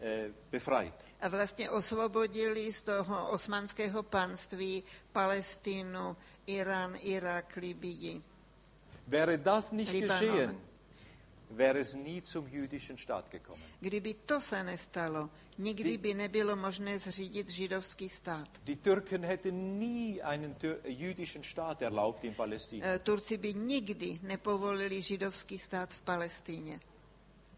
[0.01, 0.93] äh, befreit.
[1.21, 6.15] A vlastně osvobodili z toho osmanského panství Palestínu,
[6.47, 8.21] Irán, Irak, Libii.
[9.07, 10.19] Wäre das nicht Libanon.
[10.19, 10.61] geschehen,
[11.49, 13.63] wäre es nie zum jüdischen Staat gekommen.
[13.79, 18.49] Kdyby to se nestalo, nikdy by nebylo možné zřídit židovský stát.
[18.63, 20.55] Die Türken hätten nie einen
[20.85, 22.85] jüdischen Staat erlaubt in Palästina.
[22.85, 26.79] Eh, Turci by nikdy nepovolili židovský stát v Palestíně.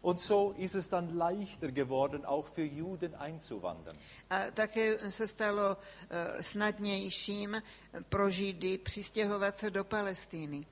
[0.02, 3.96] Und so ist es dann leichter geworden, auch für Juden einzuwandern.
[4.30, 5.76] A také se stalo
[6.10, 7.62] eh, snadnějším
[8.08, 10.66] pro Židy přistěhovat se do Palestíny.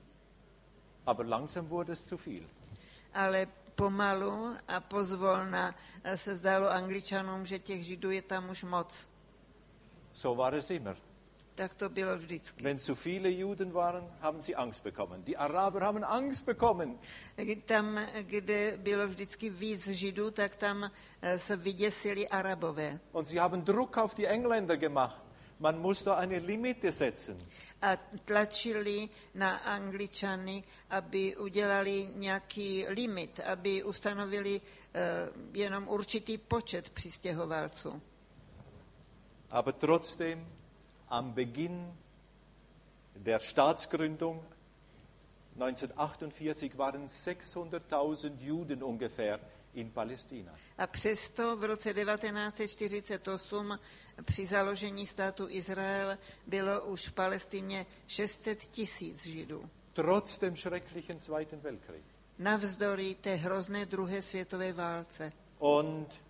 [1.05, 2.43] Aber langsam wurde es zu viel.
[3.13, 9.09] Ale pomalu a pozvolna eh, se zdálo Angličanům, že těch Židů je tam už moc.
[10.13, 10.95] So war es immer.
[11.55, 12.63] Tak to bylo vždycky.
[12.63, 15.23] Wenn zu viele Juden waren, haben sie Angst bekommen.
[15.23, 16.99] Die Araber haben Angst bekommen.
[17.65, 20.91] Tam, kde bylo vždycky víc Židů, tak tam
[21.21, 22.99] eh, se vyděsili Arabové.
[23.11, 25.28] Und sie haben Druck auf die Engländer gemacht.
[25.59, 27.37] Man muss da eine Limite setzen.
[27.81, 35.01] A tlačili na Angličany, aby udělali nějaký limit, aby ustanovili eh,
[35.53, 38.01] jenom určitý počet přistěhovalců.
[39.51, 40.47] Aber trotzdem,
[41.09, 41.97] am Beginn
[43.15, 44.41] der Staatsgründung
[45.59, 49.39] 1948 waren 600.000 Juden ungefähr
[49.79, 50.55] in Palästina.
[50.77, 53.79] A přesto v roce 1948
[54.25, 59.69] při založení státu Izrael bylo už v Palestině 600 tisíc Židů.
[59.93, 62.03] Trotz dem schrecklichen Zweiten Weltkrieg.
[62.39, 65.31] Navzdory té hrozné druhé světové válce.
[65.59, 66.21] Und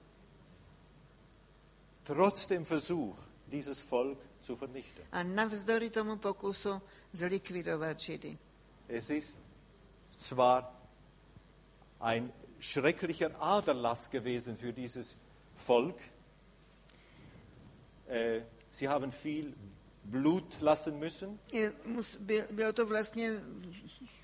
[2.04, 3.16] trotz dem Versuch,
[3.48, 5.06] dieses Volk zu vernichten.
[5.12, 6.82] A navzdory tomu pokusu
[7.14, 8.38] zlikvidovat Židy.
[8.88, 9.40] Es ist
[10.18, 10.64] zwar
[12.02, 15.16] ein schrecklicher Aderlass gewesen für dieses
[15.56, 15.96] Volk.
[18.08, 18.42] Äh,
[18.72, 19.54] sie haben viel
[20.04, 23.32] Blut lassen müssen, Je- mus- by- Bylo to vlastně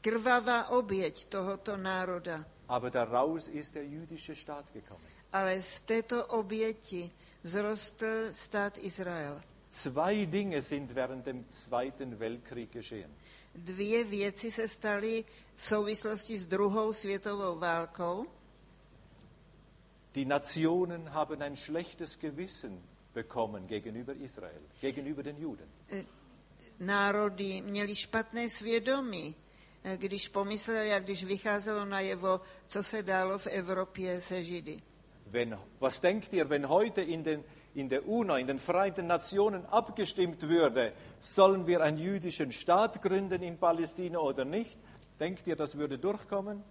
[0.02, 2.46] krvavá oběť tohoto národa.
[2.68, 5.06] aber daraus ist der jüdische Staat gekommen.
[5.34, 7.12] Ale z této oběti
[7.44, 9.42] vzrostl stát Izrael.
[9.70, 13.12] Zwei Dinge sind während dem Zweiten Weltkrieg geschehen.
[13.56, 18.26] Dvě věci se staly v souvislosti s druhou světovou válkou.
[20.16, 22.82] Die Nationen haben ein schlechtes Gewissen
[23.14, 25.68] bekommen gegenüber Israel, gegenüber den Juden.
[25.92, 26.06] Eh,
[26.80, 29.36] národy měly špatné svědomí,
[29.84, 34.82] eh, když pomysleli a když vycházelo najevo, co se dálo v Evropě se Židy.
[35.28, 37.44] Wenn, was denkt ihr, wenn heute in, den,
[37.76, 43.42] in der UNO, in den Vereinten Nationen abgestimmt würde, sollen wir einen jüdischen Staat gründen
[43.44, 44.78] in Palästina oder nicht?
[45.20, 46.64] Denkt ihr, das würde durchkommen?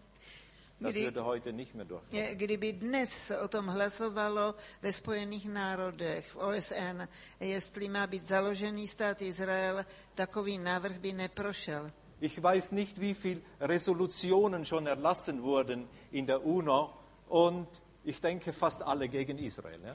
[0.80, 2.36] Das Kdy- würde heute nicht mehr durchkommen.
[2.38, 7.08] Kdyby dnes se o tom hlasovalo ve Spojených národech, v OSN,
[7.40, 11.90] jestli má být založený stát Izrael, takový návrh by neprošel.
[12.20, 16.90] Ich weiß nicht, wie viele Resolutionen schon erlassen wurden in der UNO
[17.28, 17.68] und
[18.04, 19.80] ich denke fast alle gegen Israel.
[19.84, 19.94] Ja?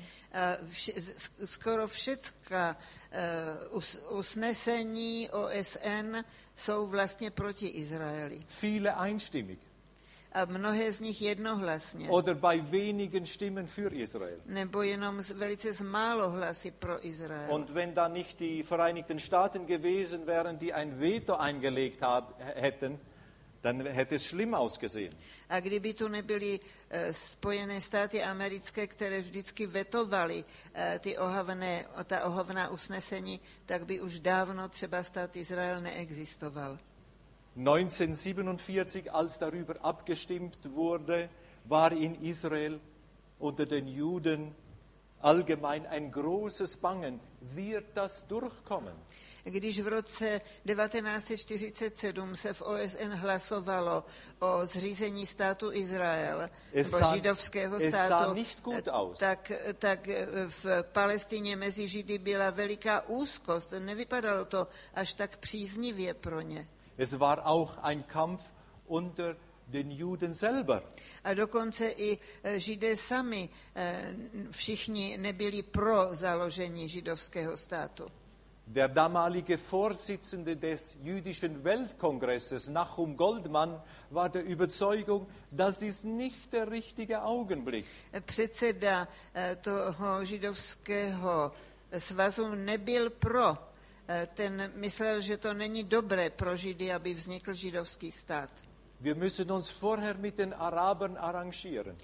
[0.71, 1.87] S- skoro
[3.11, 6.15] eh, us- usnesení OSN
[6.55, 8.43] jsou vlastně proti Izraeli.
[8.61, 9.59] Viele einstimmig
[10.31, 12.09] A mnohé z nich jednohlasně.
[12.09, 14.37] oder bei wenigen Stimmen für Israel.
[14.45, 17.49] Nebo jenom z, velice z málo hlasy pro Izrael.
[17.51, 22.99] Und wenn da nicht die Vereinigten Staaten gewesen wären, die ein Veto eingelegt hab, hätten,
[23.61, 25.15] dann hätte es schlimm ausgesehen.
[25.49, 30.43] A kdyby tu nebyly eh, Spojené státy americké, které vždycky vetovaly
[30.73, 36.79] eh, ty ohavné, ta ohavná usnesení, tak by už dávno třeba stát Izrael neexistoval.
[37.55, 41.29] 1947, als darüber abgestimmt wurde,
[41.65, 42.79] war in Israel
[43.39, 44.55] unter den Juden
[45.21, 47.19] allgemein ein großes Bangen.
[47.41, 48.93] Wird das durchkommen?
[49.49, 54.03] Když v roce 1947 se v OSN hlasovalo
[54.39, 59.19] o zřízení státu Izrael, Es nebo sah- židovského es sah státu, nicht gut eh, aus.
[59.19, 63.73] tak, tak eh, v Palestině mezi Židy byla veliká úzkost.
[63.79, 66.67] Nevypadalo to až tak příznivě pro ně.
[66.97, 68.53] Es war auch ein Kampf
[68.87, 70.83] unter den Juden selber.
[71.23, 73.49] A dokonce i eh, Židé sami
[74.51, 78.11] všichni nebyli pro založení židovského státu.
[78.71, 86.69] Der damalige Vorsitzende des jüdischen Weltkongresses, Nachum Goldmann, war der Überzeugung, das ist nicht der
[86.69, 87.85] richtige Augenblick.
[88.25, 91.51] Předseda eh, toho židovského
[91.97, 93.57] svazu nebyl pro.
[94.33, 98.49] Ten myslel, že to není dobré pro Židy, aby vznikl židovský stát.
[99.01, 101.95] Wir müssen uns vorher mit den Arabern arrangieren.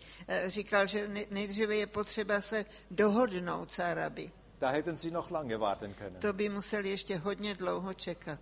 [0.47, 4.31] Říkal, že nej- nejdříve je potřeba se dohodnout s Araby.
[4.59, 6.19] Da hätten sie noch lange warten können.
[6.21, 8.39] To by museli ještě hodně dlouho čekat.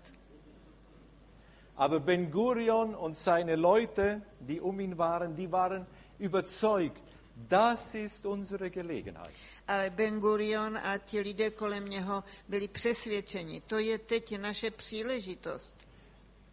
[1.75, 5.87] Aber Ben Gurion und seine Leute, die um ihn waren, die waren
[6.19, 7.01] überzeugt,
[7.49, 9.33] das ist unsere Gelegenheit.
[9.67, 15.87] Ale Ben Gurion a ti lidé kolem něho byli přesvědčeni, to je teď naše příležitost.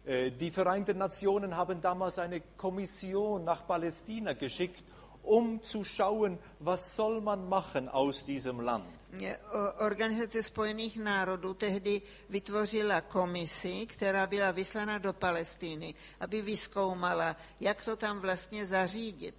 [0.05, 4.83] Äh, Die Vereinten Nationen haben damals eine Kommission nach Palästina geschickt,
[5.23, 8.85] um zu schauen, was soll man machen aus diesem Land.
[9.77, 17.95] Organizace spojených národů tehdy vytvořila komisi, která byla vyslaná do Palestíny, aby vyskoumala, jak to
[17.95, 19.35] tam vlastně zařídit.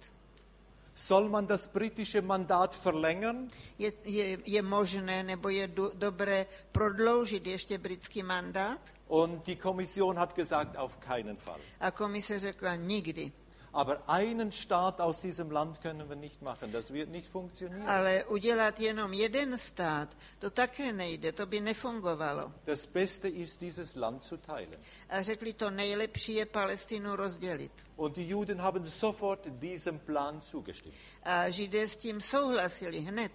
[0.95, 3.49] Soll man das britische Mandat verlängern?
[3.79, 8.79] Je, je, je možné nebo je do, dobré prodloužit ještě britský mandát?
[9.07, 11.59] Und die Kommission hat gesagt, auf keinen Fall.
[11.79, 13.31] A komise řekla nikdy.
[13.75, 16.71] Aber einen Staat aus diesem Land können wir nicht machen.
[16.71, 17.89] Das wird nicht funktionieren.
[17.89, 22.51] Ale udělat jenom jeden stát, to také nejde, to by nefungovalo.
[22.65, 24.79] Das Beste ist, dieses Land zu teilen.
[25.09, 27.71] A řekli, to nejlepší je Palestinu rozdělit.
[27.95, 33.31] Und die Juden haben sofort diesem Plan zugestimmt, A židé s tím souhlasili hned,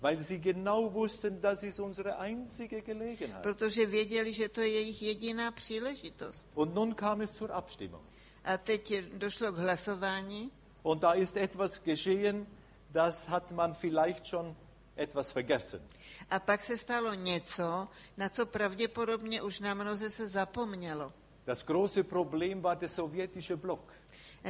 [0.00, 3.42] weil sie genau wussten, das ist unsere einzige Gelegenheit.
[3.42, 6.48] protože věděli, že to je jejich jediná příležitost.
[6.54, 8.02] Und nun kam es zur Abstimmung.
[8.50, 10.50] A teď došlo k hlasování
[10.82, 12.46] Und da ist etwas geschehen,
[12.92, 14.56] das hat man vielleicht schon
[14.96, 15.80] etwas vergessen.
[16.30, 21.12] a pak se stalo něco, na co pravděpodobně už na mnoze se zapomnělo.
[21.46, 23.92] Das große Problem war der sowjetische Block.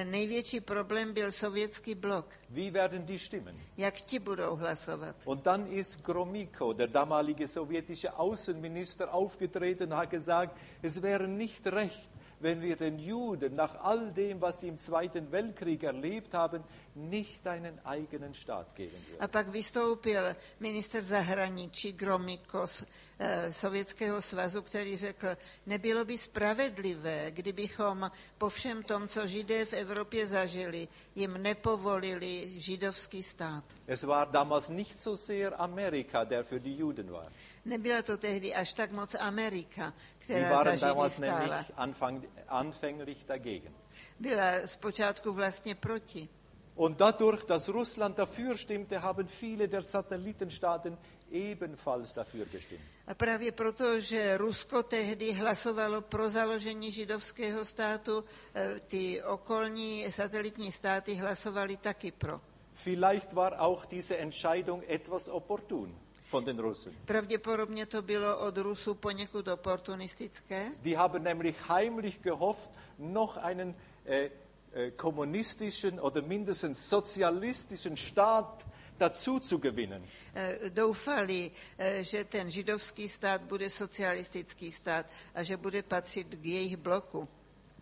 [0.04, 2.26] Největší problém byl sovětský blok.
[2.50, 3.56] Wie werden die stimmen?
[3.76, 5.16] Jak ti budou hlasovat?
[5.24, 11.66] Und dann ist Gromyko, der damalige sowjetische Außenminister, aufgetreten und hat gesagt, es wäre nicht
[11.66, 12.09] recht,
[12.40, 16.64] wenn wir den Juden nach all dem, was sie im Zweiten Weltkrieg erlebt haben,
[16.94, 19.22] nicht einen eigenen Staat geben würden.
[19.22, 22.84] A pak vystoupil minister zahraničí Gromyko z
[23.18, 25.36] eh, Sovětského svazu, který řekl,
[25.66, 33.22] nebylo by spravedlivé, kdybychom po všem tom, co židé v Evropě zažili, jim nepovolili židovský
[33.22, 33.64] stát.
[33.86, 37.32] Es war damals nicht so sehr Amerika, der für die Juden war.
[37.70, 41.38] Nebyla to tehdy až tak moc Amerika, která za židy stála.
[41.38, 43.72] nämlich anfang, anfänglich dagegen.
[44.20, 46.28] Byla zpočátku vlastně proti.
[46.74, 50.98] Und dadurch, dass Russland dafür stimmte, haben viele der Satellitenstaaten
[51.32, 52.80] ebenfalls dafür gestimmt.
[53.06, 60.72] A právě proto, že Rusko tehdy hlasovalo pro založení židovského státu, eh, ty okolní satelitní
[60.72, 62.40] státy hlasovali taky pro.
[62.72, 65.98] Vielleicht war auch diese Entscheidung etwas opportun
[66.32, 66.92] von den Russen.
[67.04, 70.66] Pravděpodobně to bylo od Rusů poněkud oportunistické.
[70.82, 73.74] Die haben nämlich heimlich gehofft, noch einen
[74.06, 74.30] äh,
[74.72, 78.66] äh, kommunistischen oder mindestens sozialistischen Staat
[78.98, 80.02] dazu zu gewinnen.
[80.34, 86.44] Eh, Doufali, eh, že ten židovský stát bude socialistický stát a že bude patřit k
[86.44, 87.28] jejich bloku.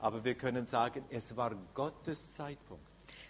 [0.00, 2.88] Aber wir können sagen, es war Gottes Zeitpunkt.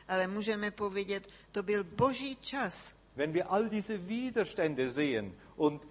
[0.08, 2.92] Ale můžeme povědět, to byl boží čas.
[3.18, 5.82] Wenn wir all diese Widerstände sehen und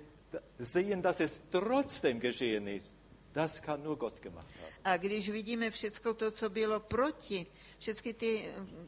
[0.59, 2.95] sehen, dass es trotzdem geschehen ist,
[3.33, 4.73] das kann nur Gott gemacht haben.
[4.83, 7.45] A když vidíme všechno to, co bylo proti,
[7.79, 8.87] všechny ty mm,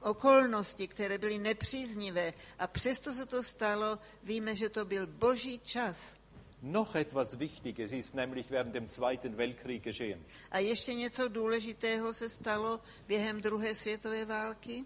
[0.00, 6.16] okolnosti, které byly nepříznivé, a přesto se to stalo, víme, že to byl boží čas.
[6.62, 10.24] Noch etwas Wichtiges ist nämlich während dem Zweiten Weltkrieg geschehen.
[10.50, 14.84] A ještě něco důležitého se stalo během druhé světové války.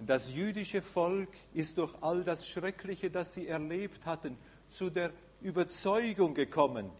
[0.00, 4.38] Das jüdische Volk ist durch all das Schreckliche, das sie erlebt hatten,
[4.68, 6.90] zu der Überzeugung gekommen,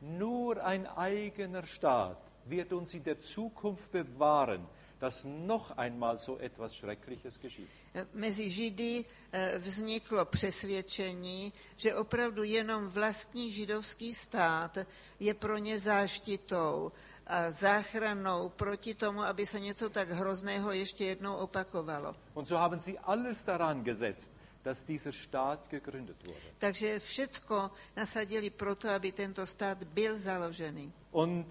[0.00, 4.66] nur ein eigener Staat wird uns in der Zukunft bewahren,
[5.00, 7.68] dass noch einmal so etwas Schreckliches geschieht.
[8.14, 14.78] Mezi Židy eh, vzniklo přesvědčení, že opravdu jenom vlastní židovský stát
[15.20, 16.92] je pro ně záštitou
[17.26, 22.16] a záchranou proti tomu, aby se něco tak hrozného ještě jednou opakovalo.
[22.34, 26.40] Und so haben sie alles daran gesetzt, dass dieser Staat gegründet wurde.
[26.58, 30.92] Takže všecko nasadili proto, aby tento stát byl založený.
[31.10, 31.46] Und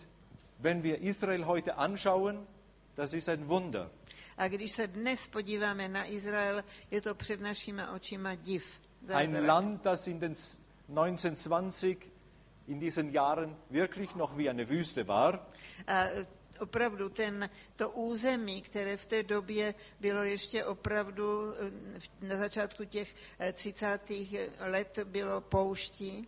[0.60, 2.48] wenn wir Israel heute anschauen,
[2.96, 3.90] das ist ein Wunder.
[4.38, 8.82] A když se dnes podíváme na Izrael, je to před našimi očima div.
[9.10, 9.48] Ein zázrak.
[9.48, 12.15] Land, das in den 1920
[12.68, 15.48] in diesen Jahren wirklich noch wie eine Wüste war.
[15.88, 16.26] A e,
[16.60, 21.54] opravdu ten, to území, které v té době bylo ještě opravdu
[22.22, 24.12] e, na začátku těch e, 30.
[24.60, 26.28] let bylo pouští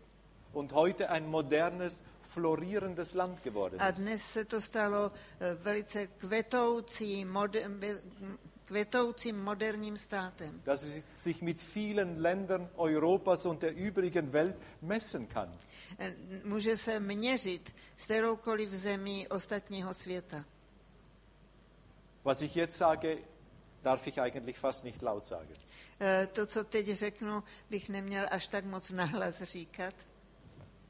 [0.53, 3.97] und heute ein modernes, florierendes Land geworden a ist.
[3.99, 7.69] dnes se to stalo e, velice kvetoucí, moder,
[8.67, 10.61] kvetoucím moderním státem.
[10.65, 15.59] Dass es sich mit vielen Ländern Europas und der übrigen Welt messen kann.
[15.99, 16.13] E,
[16.43, 20.45] Může se měřit s kteroukoliv zemí ostatního světa.
[22.23, 23.17] Was ich jetzt sage,
[23.83, 25.55] darf ich eigentlich fast nicht laut sagen.
[26.01, 29.93] E, To, co teď řeknu, bych neměl až tak moc nahlas říkat.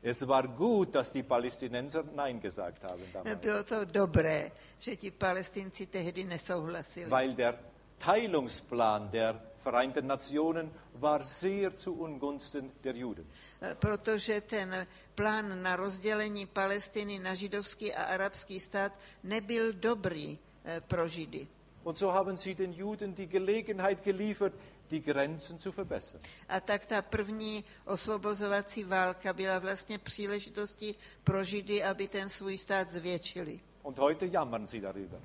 [0.04, 5.12] Es war gut, dass die Palästinenser Nein gesagt haben damals, Bylo to dobré, že ti
[5.12, 7.10] palestinci tehdy nesouhlasili.
[7.10, 7.60] weil der
[7.98, 13.26] Teilungsplan der Vereinten Nationen war sehr zu Ungunsten der Juden.
[13.62, 18.94] Eh, Protože ten plán na rozdělení Palestiny na židovský a arabský stát
[19.24, 21.48] nebyl dobrý eh, pro Židy.
[21.84, 24.54] Und so haben sie den Juden die Gelegenheit geliefert,
[24.90, 26.24] die Grenzen zu verbessern.
[26.50, 32.90] A tak ta první osvobozovací válka byla vlastně příležitostí pro Židy, aby ten svůj stát
[32.90, 33.60] zvětšili.
[33.84, 35.20] Und heute jammern sie darüber.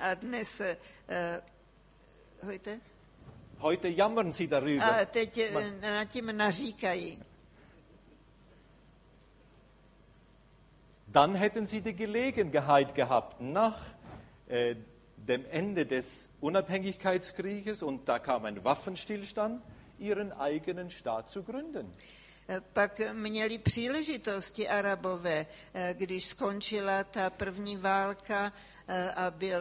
[0.00, 0.76] A dnes, eh,
[2.42, 2.80] hojte?
[3.60, 4.84] Heute jammern sie darüber.
[4.84, 7.18] A teď eh, nad tím naříkají.
[11.06, 13.78] Dann hätten sie die Gelegenheit gehabt, nach
[14.48, 14.76] äh,
[15.16, 19.62] dem Ende des Unabhängigkeitskrieges, und da kam ein Waffenstillstand,
[19.98, 21.90] ihren eigenen Staat zu gründen.
[22.72, 28.52] Pak měli příležitosti Arabové, eh, když skončila ta první válka
[28.88, 29.60] eh, a byl,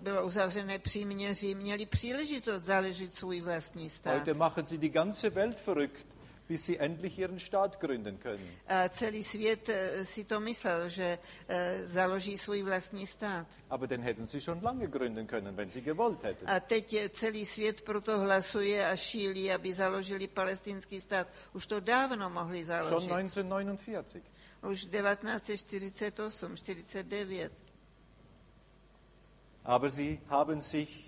[0.00, 4.18] bylo uzavřené příměří, měli příležitost založit svůj vlastní stát.
[4.18, 6.06] Heute machen sie die ganze Welt verrückt,
[6.48, 8.48] bis sie endlich ihren Staat gründen können.
[8.66, 11.18] A celý svět eh, si to myslel, že
[11.48, 13.46] eh, založí svůj vlastní stát.
[13.70, 16.48] Aber den hätten sie schon lange gründen können, wenn sie gewollt hätten.
[16.50, 21.28] A teď eh, celý svět proto hlasuje a šílí, aby založili palestinský stát.
[21.52, 23.08] Už to dávno mohli Schon založit.
[23.08, 24.22] 1949.
[24.62, 27.52] Už 1948, 49.
[29.64, 31.05] Aber sie haben sich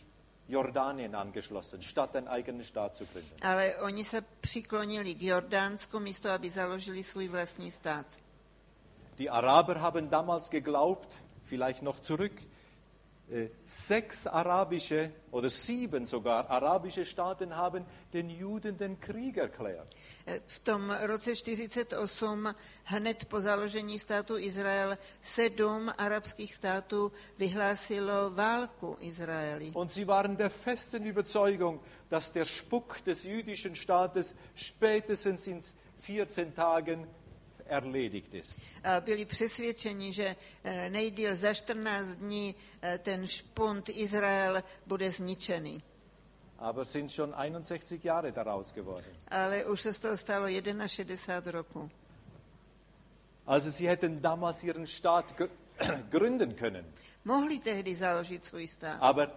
[0.49, 3.37] Jordanien angeschlossen, statt einen eigenen Staat zu gründen.
[3.43, 8.07] Ale oni se přiklonili k Jordánsku, místo aby založili svůj vlastní stát.
[9.19, 12.43] Die Araber haben damals geglaubt, vielleicht noch zurück,
[13.67, 19.91] sechs arabische oder sieben sogar arabische Staaten haben den Juden den Krieg erklärt.
[20.27, 22.55] Eh, V tom roce 48,
[22.85, 29.73] hned po založení státu Izrael, sedm arabských států vyhlásilo válku Izraeli.
[29.75, 35.61] Und sie waren der festen Überzeugung, dass der Spuck des jüdischen Staates spätestens in
[35.99, 37.07] 14 Tagen
[37.69, 38.61] erledigt ist.
[38.85, 45.83] A byli přesvědčeni, že eh, nejdíl za 14 dní eh, ten špunt Izrael bude zničený.
[46.59, 49.13] Aber sind schon 61 Jahre daraus geworden.
[49.29, 51.91] Ale už se z toho stalo 61 roku.
[53.47, 55.49] Also sie hätten damals ihren Staat gr-
[56.11, 56.85] gründen können.
[57.25, 58.99] Mohli tehdy založit svůj stát.
[59.01, 59.31] Aber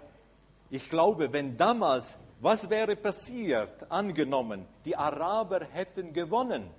[0.72, 6.72] ich glaube, wenn damals, was wäre passiert, angenommen, die Araber hätten gewonnen.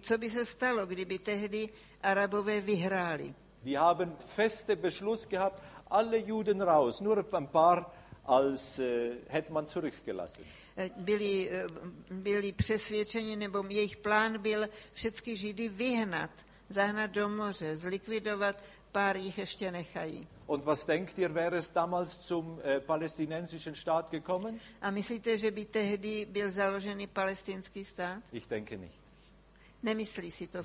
[0.00, 1.68] Co by se stalo, kdyby tehdy
[2.02, 3.34] Arabové vyhráli?
[3.62, 7.92] Die haben feste Beschluss gehabt, alle Juden raus, nur ein paar
[8.24, 10.44] als äh, hätte man zurückgelassen.
[10.76, 11.66] Eh, Byli, eh,
[12.10, 16.30] byli přesvědčeni, nebo jejich plán byl všechny Židy vyhnat,
[16.68, 18.56] zahnat do moře, zlikvidovat,
[18.92, 20.26] pár jich ještě nechají.
[20.46, 24.60] Und was denkt ihr, wäre es damals zum äh, palästinensischen Staat gekommen?
[24.82, 28.22] A myslíte, že by tehdy byl založený palestinský stát?
[28.32, 29.03] Ich denke nicht.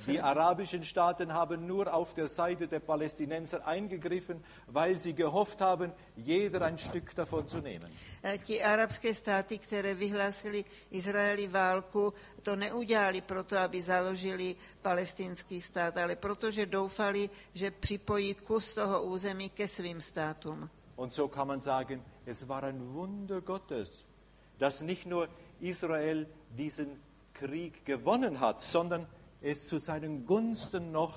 [0.07, 5.91] Die arabischen Staaten haben nur auf der Seite der Palästinenser eingegriffen, weil sie gehofft haben,
[6.15, 7.91] jeder ein Stück davon zu nehmen.
[8.23, 12.13] Eh, Ti arabské státy, které vyhlásili Izraeli válku,
[12.43, 19.49] to neudělali proto, aby založili palestinský stát, ale protože doufali, že připojí kus toho území
[19.49, 20.69] ke svým státům.
[20.95, 24.05] Und so kann man sagen, es war ein Wunder Gottes,
[24.57, 25.29] dass nicht nur
[25.61, 26.87] Israel diesen
[27.39, 29.07] Krieg gewonnen hat, sondern
[29.41, 31.13] es zu seinen Gunsten noch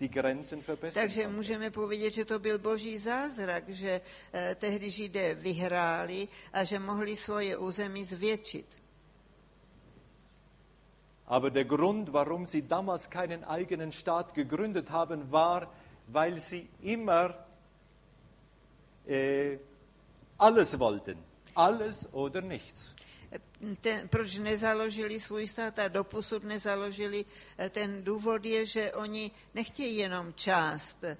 [0.00, 1.32] die Grenzen verbessert Takže hat.
[1.32, 4.00] můžeme povědět, že to byl boží zázrak, že
[4.32, 8.66] eh, tehdy Židé vyhráli a že mohli svoje území zvětšit.
[11.28, 15.66] Aber der Grund, warum sie damals keinen eigenen Staat gegründet haben, war,
[16.06, 17.34] weil sie immer
[19.08, 19.58] äh,
[20.38, 21.18] alles wollten.
[21.54, 22.94] Alles oder nichts.
[23.80, 27.24] Ten, proč nezaložili svůj stát a doposud nezaložili,
[27.58, 31.16] eh, ten důvod je, že oni nechtějí jenom část eh,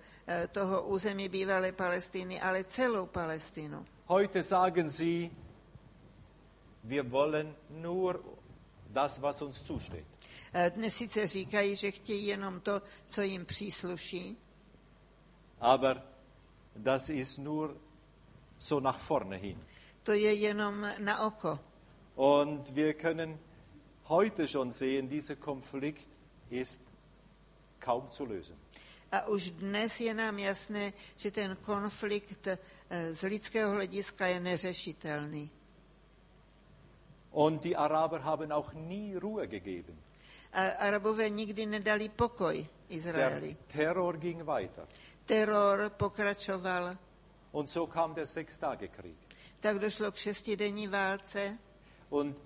[0.52, 3.86] toho území bývalé Palestiny, ale celou Palestinu.
[4.08, 5.30] Heute sagen sie,
[6.84, 8.24] wir wollen nur
[8.90, 10.04] das, was uns zusteht.
[10.52, 14.36] Eh, Dnes sice říkají, že chtějí jenom to, co jim přísluší,
[15.60, 16.02] Aber
[16.76, 17.76] das ist nur
[18.58, 19.58] so nach vorne hin.
[20.02, 21.58] to je jenom na oko.
[22.16, 23.38] Und wir können
[24.08, 26.08] heute schon sehen, dieser Konflikt
[26.50, 26.82] ist
[27.80, 28.56] kaum zu lösen.
[29.12, 32.58] A už dnes je nám jasné, že ten konflikt eh,
[33.14, 35.50] z lidského hlediska je neřešitelný.
[37.30, 39.94] Und die Araber haben auch nie Ruhe gegeben.
[40.52, 43.56] A Arabové nikdy nedali pokoj Der Izraeli.
[43.72, 44.86] Terror ging weiter.
[45.24, 46.98] Teror pokračoval,
[47.52, 49.16] Und so kam der Sechstagekrieg.
[49.60, 51.58] tak došlo k šestidenní válce
[52.10, 52.36] Und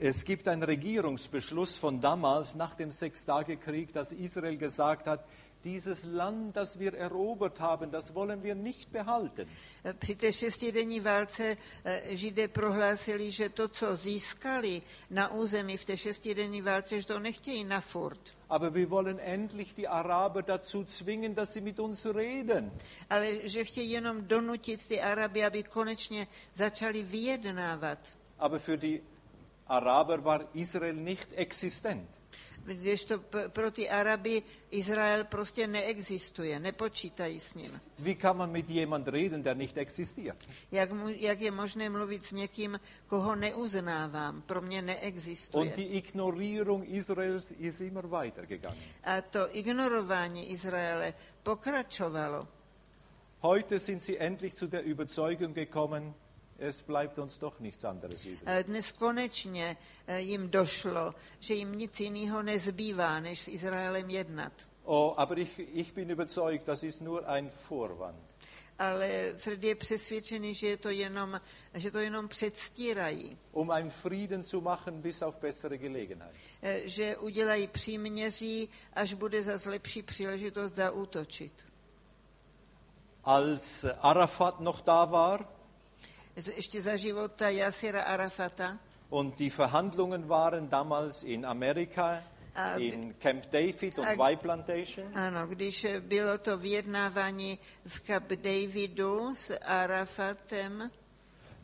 [0.00, 5.24] es gibt einen Regierungsbeschluss von damals, nach dem Sechstagekrieg, dass Israel gesagt hat,
[5.64, 9.48] dieses Land, das wir erobert haben, das wollen wir nicht behalten.
[9.98, 15.96] Při té šestidenní válce eh, Židé prohlásili, že to, co získali na území v té
[15.96, 21.34] šestidenní válce, že to nechtějí na furt, Aber wir wollen endlich die Araber dazu zwingen,
[21.34, 22.72] dass sie mit uns reden.
[23.10, 27.98] ale že chtějí jenom donutit ty Araby, aby konečně začali vyjednávat.
[28.44, 29.00] Aber für die
[29.66, 32.08] Araber war Israel nicht existent.
[32.64, 37.80] Když to p- pro ty Araby Izrael prostě neexistuje, nepočítají s ním.
[37.98, 40.36] Wie kann man mit jemand reden, der nicht existiert?
[40.72, 45.64] Jak, mu, jak je možné mluvit s někým, koho neuznávám, pro mě neexistuje.
[45.64, 48.82] Und die Ignorierung Israels ist immer weitergegangen.
[49.04, 52.48] A to ignorování Izraele pokračovalo.
[53.42, 56.14] Heute sind sie endlich zu der Überzeugung gekommen,
[56.58, 58.42] es bleibt uns doch nichts anderes übrig.
[58.46, 59.76] Eh, Dnes konečně
[60.06, 64.52] eh, jim došlo, že jim nic jiného nezbývá, než s Izraelem jednat.
[64.84, 68.34] Oh, aber ich, ich bin überzeugt, das ist nur ein Vorwand.
[68.78, 71.40] Ale Fred je přesvědčený, že, je to jenom,
[71.74, 76.34] že to jenom předstírají, um einen Frieden zu machen bis auf bessere Gelegenheit.
[76.62, 81.52] Eh, že udělají příměří, až bude za lepší příležitost zaútočit.
[83.24, 85.53] Als Arafat noch da war
[86.36, 88.78] Ještě za života Jasira Arafata
[89.10, 92.22] und die Verhandlungen waren damals in Amerika
[92.54, 95.18] A- in Camp David und A- Y Plantation.
[95.18, 100.90] Ano, když bylo to vyjednávání v Camp Davidu s Arafatem,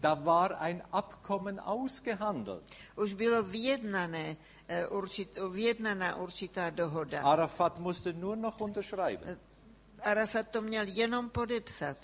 [0.00, 2.62] Da war ein Abkommen ausgehandelt.
[2.96, 4.36] už bylo vyjednané,
[4.68, 7.22] eh, určit, vyjednaná určitá dohoda.
[7.22, 9.38] Arafat musste nur noch unterschreiben.
[10.02, 11.96] Arafat to měl jenom podepsat.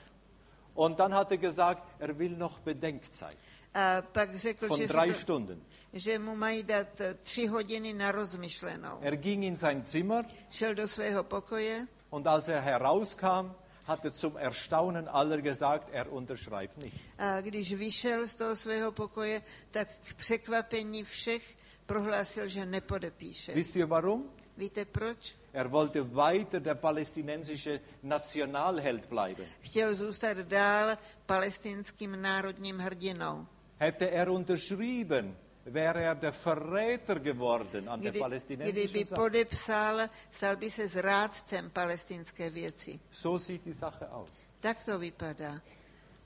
[0.77, 3.37] Und dann hat er gesagt, er will noch Bedenkzeit
[3.75, 5.61] A pak řekl, von že, drei si to, Stunden.
[5.93, 8.99] že mu mají dát eh, tři hodiny na rozmyšlenou.
[9.01, 13.55] Er ging in sein Zimmer Šel do svého pokoje und als er herauskam,
[13.85, 16.97] hat er zum Erstaunen aller gesagt, er unterschreibt nicht.
[17.19, 21.57] a když vyšel z toho svého pokoje, tak k překvapení všech
[21.87, 23.55] prohlásil, že nepodepíše.
[23.55, 24.31] Wisst ihr warum?
[24.57, 25.35] Víte proč?
[25.53, 29.45] Er wollte weiter der palästinensische Nationalheld bleiben.
[29.61, 33.47] Chtěl zůstat dál palestinským národním hrdinou.
[33.81, 35.37] Hätte er unterschrieben,
[35.67, 39.21] wäre er der Verräter geworden an der Kdy, palästinensischen kdyby Sache.
[39.23, 43.01] podepsal, stal by se zrádcem palestinské věci.
[43.11, 44.29] So sieht die Sache aus.
[44.61, 45.61] Tak to vypadá.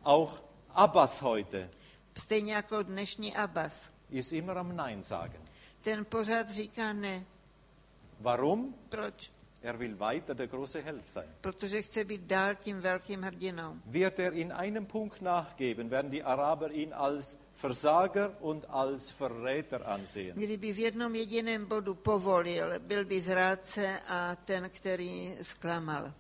[0.05, 0.43] Auch
[0.74, 1.70] Abbas heute
[2.18, 3.93] Stejně jako dnešní Abbas.
[4.11, 5.43] ist immer am Nein sagen.
[5.81, 7.24] Ten pořád říká ne.
[8.21, 8.75] Warum?
[8.89, 9.31] Proč?
[9.62, 11.29] Er will weiter der große Held sein.
[11.41, 13.77] Protože chce být dál tím velkým hrdinou.
[13.87, 19.89] Wird er in einem Punkt nachgeben, werden die Araber ihn als Versager und als Verräter
[19.89, 20.39] ansehen.
[20.39, 26.12] Kdyby v jednom jediném bodu povolil, byl by zrádce a ten, který zklamal.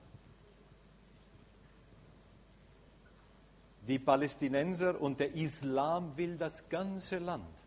[3.82, 7.60] Die Palästinenser und der Islam will das ganze Land.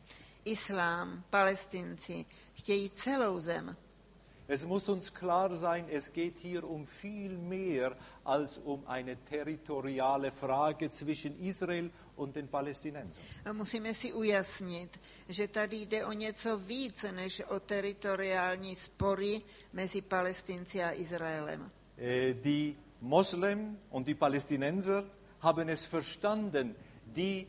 [0.45, 3.75] Islám, palestinci chtějí celou zem.
[4.47, 10.31] Es muss uns klar sein, es geht hier um viel mehr als um eine territoriale
[10.31, 13.23] Frage zwischen Israel und den Palästinensern.
[13.53, 19.41] Musíme si ujasnit, že tady jde o něco víc než o teritoriální spory
[19.73, 21.71] mezi Palestinci a Izraelem.
[21.97, 25.03] Äh, Die Moslem und die Palästinenser
[25.39, 26.75] haben es verstanden,
[27.05, 27.47] die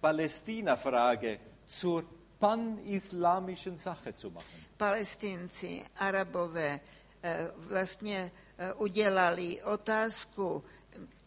[0.00, 2.04] Palästina-Frage zur
[2.40, 4.64] pan-islamischen Sache zu machen.
[4.76, 6.80] Palestinci, Arabové
[7.22, 10.64] eh, vlastně eh, udělali otázku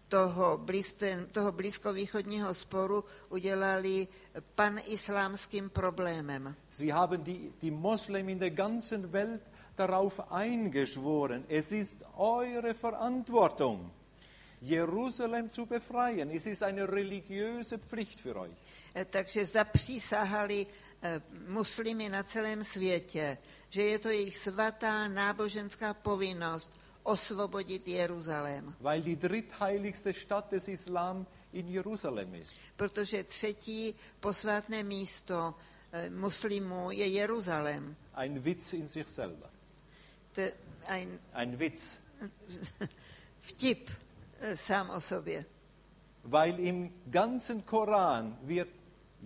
[0.07, 4.07] toho, blízten, toho blízkovýchodního sporu, udělali
[4.55, 6.55] panislámským problémem.
[6.69, 9.41] Sie haben die, die Moslem in der ganzen Welt
[9.75, 13.91] darauf eingeschworen, es ist eure Verantwortung,
[14.63, 16.31] Jerusalem zu befreien.
[16.31, 18.55] Es ist eine religiöse Pflicht für euch.
[18.95, 20.67] Eh, Takže zapřísahali
[21.47, 23.37] muslimy na celém světě,
[23.69, 26.71] že je to jejich svatá náboženská povinnost
[27.03, 32.57] osvobodit Jeruzalém, Weil die drittheiligste Stadt des Islam in Jerusalem ist.
[32.75, 35.55] protože třetí posvátné místo
[35.91, 37.95] eh, muslimů je Jeruzalém.
[38.15, 39.49] Ein Witz in sich selber.
[40.37, 40.53] Je
[40.87, 41.97] ein Ein Witz.
[43.41, 43.89] vtip
[44.39, 45.45] eh, sám o sobě.
[46.23, 48.69] Weil im ganzen Koran wird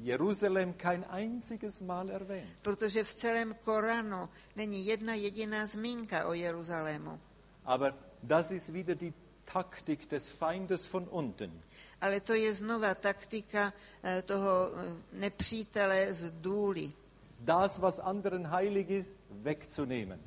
[0.03, 2.49] Jerusalem kein einziges Mal erwähnt.
[2.61, 7.19] Protože v celém Koranu není jedna jediná zmínka o Jeruzalému.
[7.65, 7.93] Aber
[8.23, 9.13] das ist wieder die
[9.53, 11.61] Taktik des Feindes von unten.
[12.01, 13.73] Ale to je znova taktika
[14.03, 16.91] eh, toho eh, nepřítele z důly.
[17.39, 20.19] Das, was anderen heilig ist, wegzunehmen.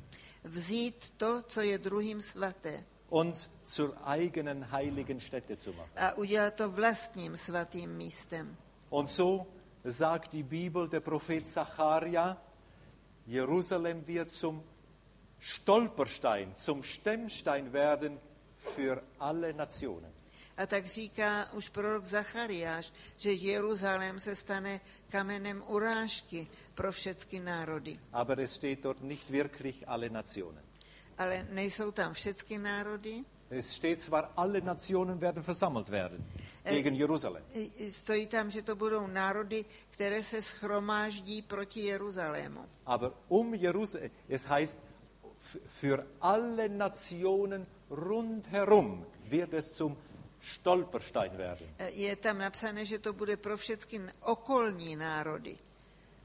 [0.43, 5.91] Vzít to, co je druhým svaté uns zur eigenen heiligen Stätte zu machen.
[5.95, 8.57] a udělat to vlastním svatým místem.
[8.89, 9.47] Und so
[9.83, 12.37] sagt die Bibel, der Prophet Zacharia,
[13.25, 14.63] Jerusalem wird zum
[15.39, 18.19] Stolperstein, zum Stemmstein werden
[18.57, 20.11] für alle Nationen.
[20.57, 27.99] A tak říká už prorok Zachariáš, že Jeruzalém se stane kamenem urážky pro všechny národy.
[28.13, 30.63] Aber es steht dort nicht wirklich alle Nationen.
[31.17, 33.25] Ale nejsou tam všechny národy.
[33.49, 36.25] Es steht zwar, alle Nationen werden versammelt werden
[36.63, 37.43] gegen Jerusalem.
[37.53, 42.65] I- Stojí tam, že to budou národy, které se schromáždí proti Jeruzalému.
[42.85, 44.77] Aber um Jerusalem, es heißt,
[45.67, 49.97] für alle Nationen rundherum wird es zum
[50.41, 51.67] Stolperstein werden.
[51.79, 55.57] E, Je tam napsané, že to bude pro všechny okolní národy.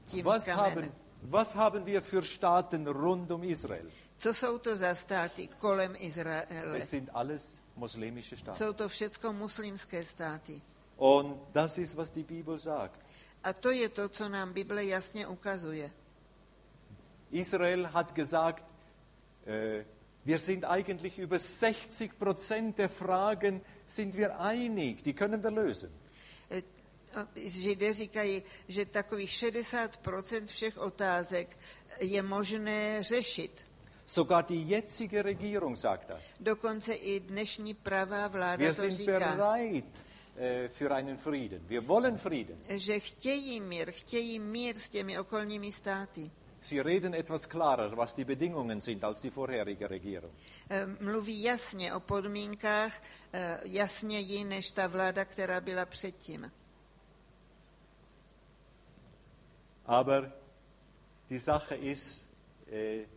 [0.07, 0.91] Tím Was haben, kamenem.
[1.23, 3.85] was haben wir für Staaten rund um Israel?
[4.19, 6.79] Co jsou to za státy kolem Izraele?
[6.79, 8.67] Es sind alles muslimische Staaten.
[8.67, 10.61] Jsou to všechno muslimské státy.
[10.97, 13.05] Und das ist, was die Bibel sagt.
[13.43, 15.91] A to je to, co nám Bible jasně ukazuje.
[17.31, 18.65] Israel hat gesagt,
[19.45, 19.85] äh,
[20.25, 25.91] wir sind eigentlich über 60 Prozent der Fragen sind wir einig, die können wir lösen.
[26.51, 26.63] E,
[27.35, 31.57] Židé říkají, že takových 60% všech otázek
[31.99, 33.66] je možné řešit.
[34.07, 36.33] Sogar die jetzige Regierung sagt das.
[36.39, 39.85] Dokonce i dnešní pravá vláda Wir to sind říká, bereit
[40.37, 41.61] äh, für einen Frieden.
[41.67, 42.55] Wir wollen Frieden.
[42.69, 46.31] že chtějí mír, chtějí mír s těmi okolními státy.
[46.59, 50.33] Sie reden etwas klarer, was die Bedingungen sind, als die vorherige Regierung.
[50.69, 53.01] Eh, Mluví jasně o podmínkách,
[53.33, 56.51] eh, jasněji než ta vláda, která byla předtím.
[59.85, 60.31] Aber
[61.29, 62.27] die Sache ist,
[62.71, 63.16] äh, äh,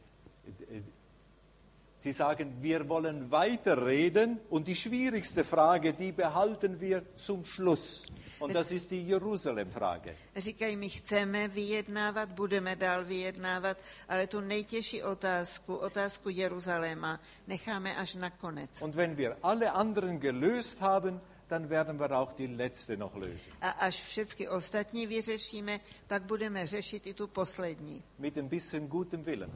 [2.01, 8.07] sie sagen, wir wollen weiterreden und die schwierigste Frage, die behalten wir zum Schluss.
[8.39, 10.15] Und das ist die Jerusalem-Frage.
[10.37, 13.77] Říkají, my chceme vyjednávat, budeme dál vyjednávat,
[14.09, 18.83] ale tu nejtěžší otázku, otázku Jeruzaléma, necháme až na konec.
[18.83, 23.53] Und wenn wir alle anderen gelöst haben, dann werden wir auch die letzte noch lösen.
[23.61, 28.03] A až všechny ostatní vyřešíme, pak budeme řešit i tu poslední.
[28.19, 29.51] Mit ein bisschen gutem Willen.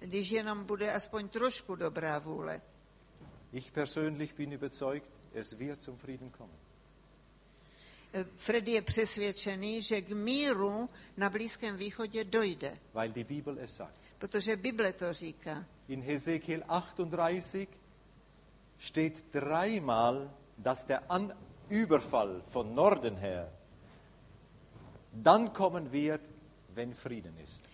[0.00, 2.60] Když jenom bude aspoň trošku dobrá vůle.
[3.52, 6.56] Ich persönlich bin überzeugt, es wird zum Frieden kommen.
[8.12, 13.76] Eh, Fred je přesvědčený, že k míru na Blízkém východě dojde, Weil die Bibel es
[13.76, 13.98] sagt.
[14.18, 15.64] protože Bible to říká.
[15.88, 17.68] In Hesekiel 38
[18.78, 21.32] steht dreimal, dass der An
[21.68, 23.52] Überfall von Norden her
[25.12, 26.20] dann kommen wird,
[26.74, 27.64] wenn Frieden ist.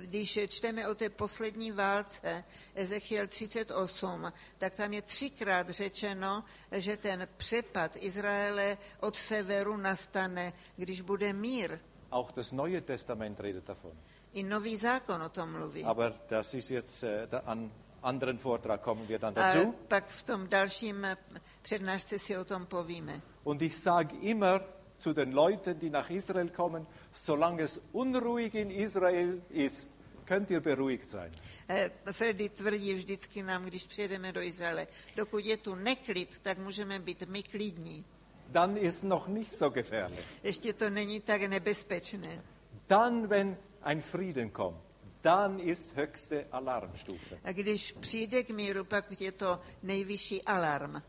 [0.00, 7.28] Když čteme o té poslední válce, Ezechiel 38, tak tam je třikrát řečeno, že ten
[7.36, 11.78] přepad Izraele od severu nastane, když bude mír.
[12.12, 13.92] Auch das Neue Testament redet davon.
[14.32, 15.84] I nový zákon o tom mluví.
[15.84, 17.72] Aber das ist jetzt äh, da- an
[18.02, 19.74] anderen Vortrag kommen wir dann A dazu.
[19.88, 21.16] pak v tom dalším eh,
[21.62, 23.20] přednášce si o tom povíme.
[23.44, 24.60] Und ich sage immer
[24.98, 29.90] zu den Leuten, die nach Israel kommen, solange es unruhig in Israel ist,
[30.26, 31.32] könnt ihr beruhigt sein.
[31.68, 34.86] Eh, Freddy tvrdí vždycky nám, když přijedeme do Izraele,
[35.16, 38.04] dokud je tu neklid, tak můžeme být my klidní.
[38.48, 40.24] Dann ist noch nicht so gefährlich.
[40.42, 42.42] Ještě to není tak nebezpečné.
[42.88, 44.80] Dann, wenn ein Frieden kommt,
[45.22, 47.38] dann ist höchste Alarmstufe.
[47.44, 51.02] A když přijde k míru, pak je to nejvyšší alarm.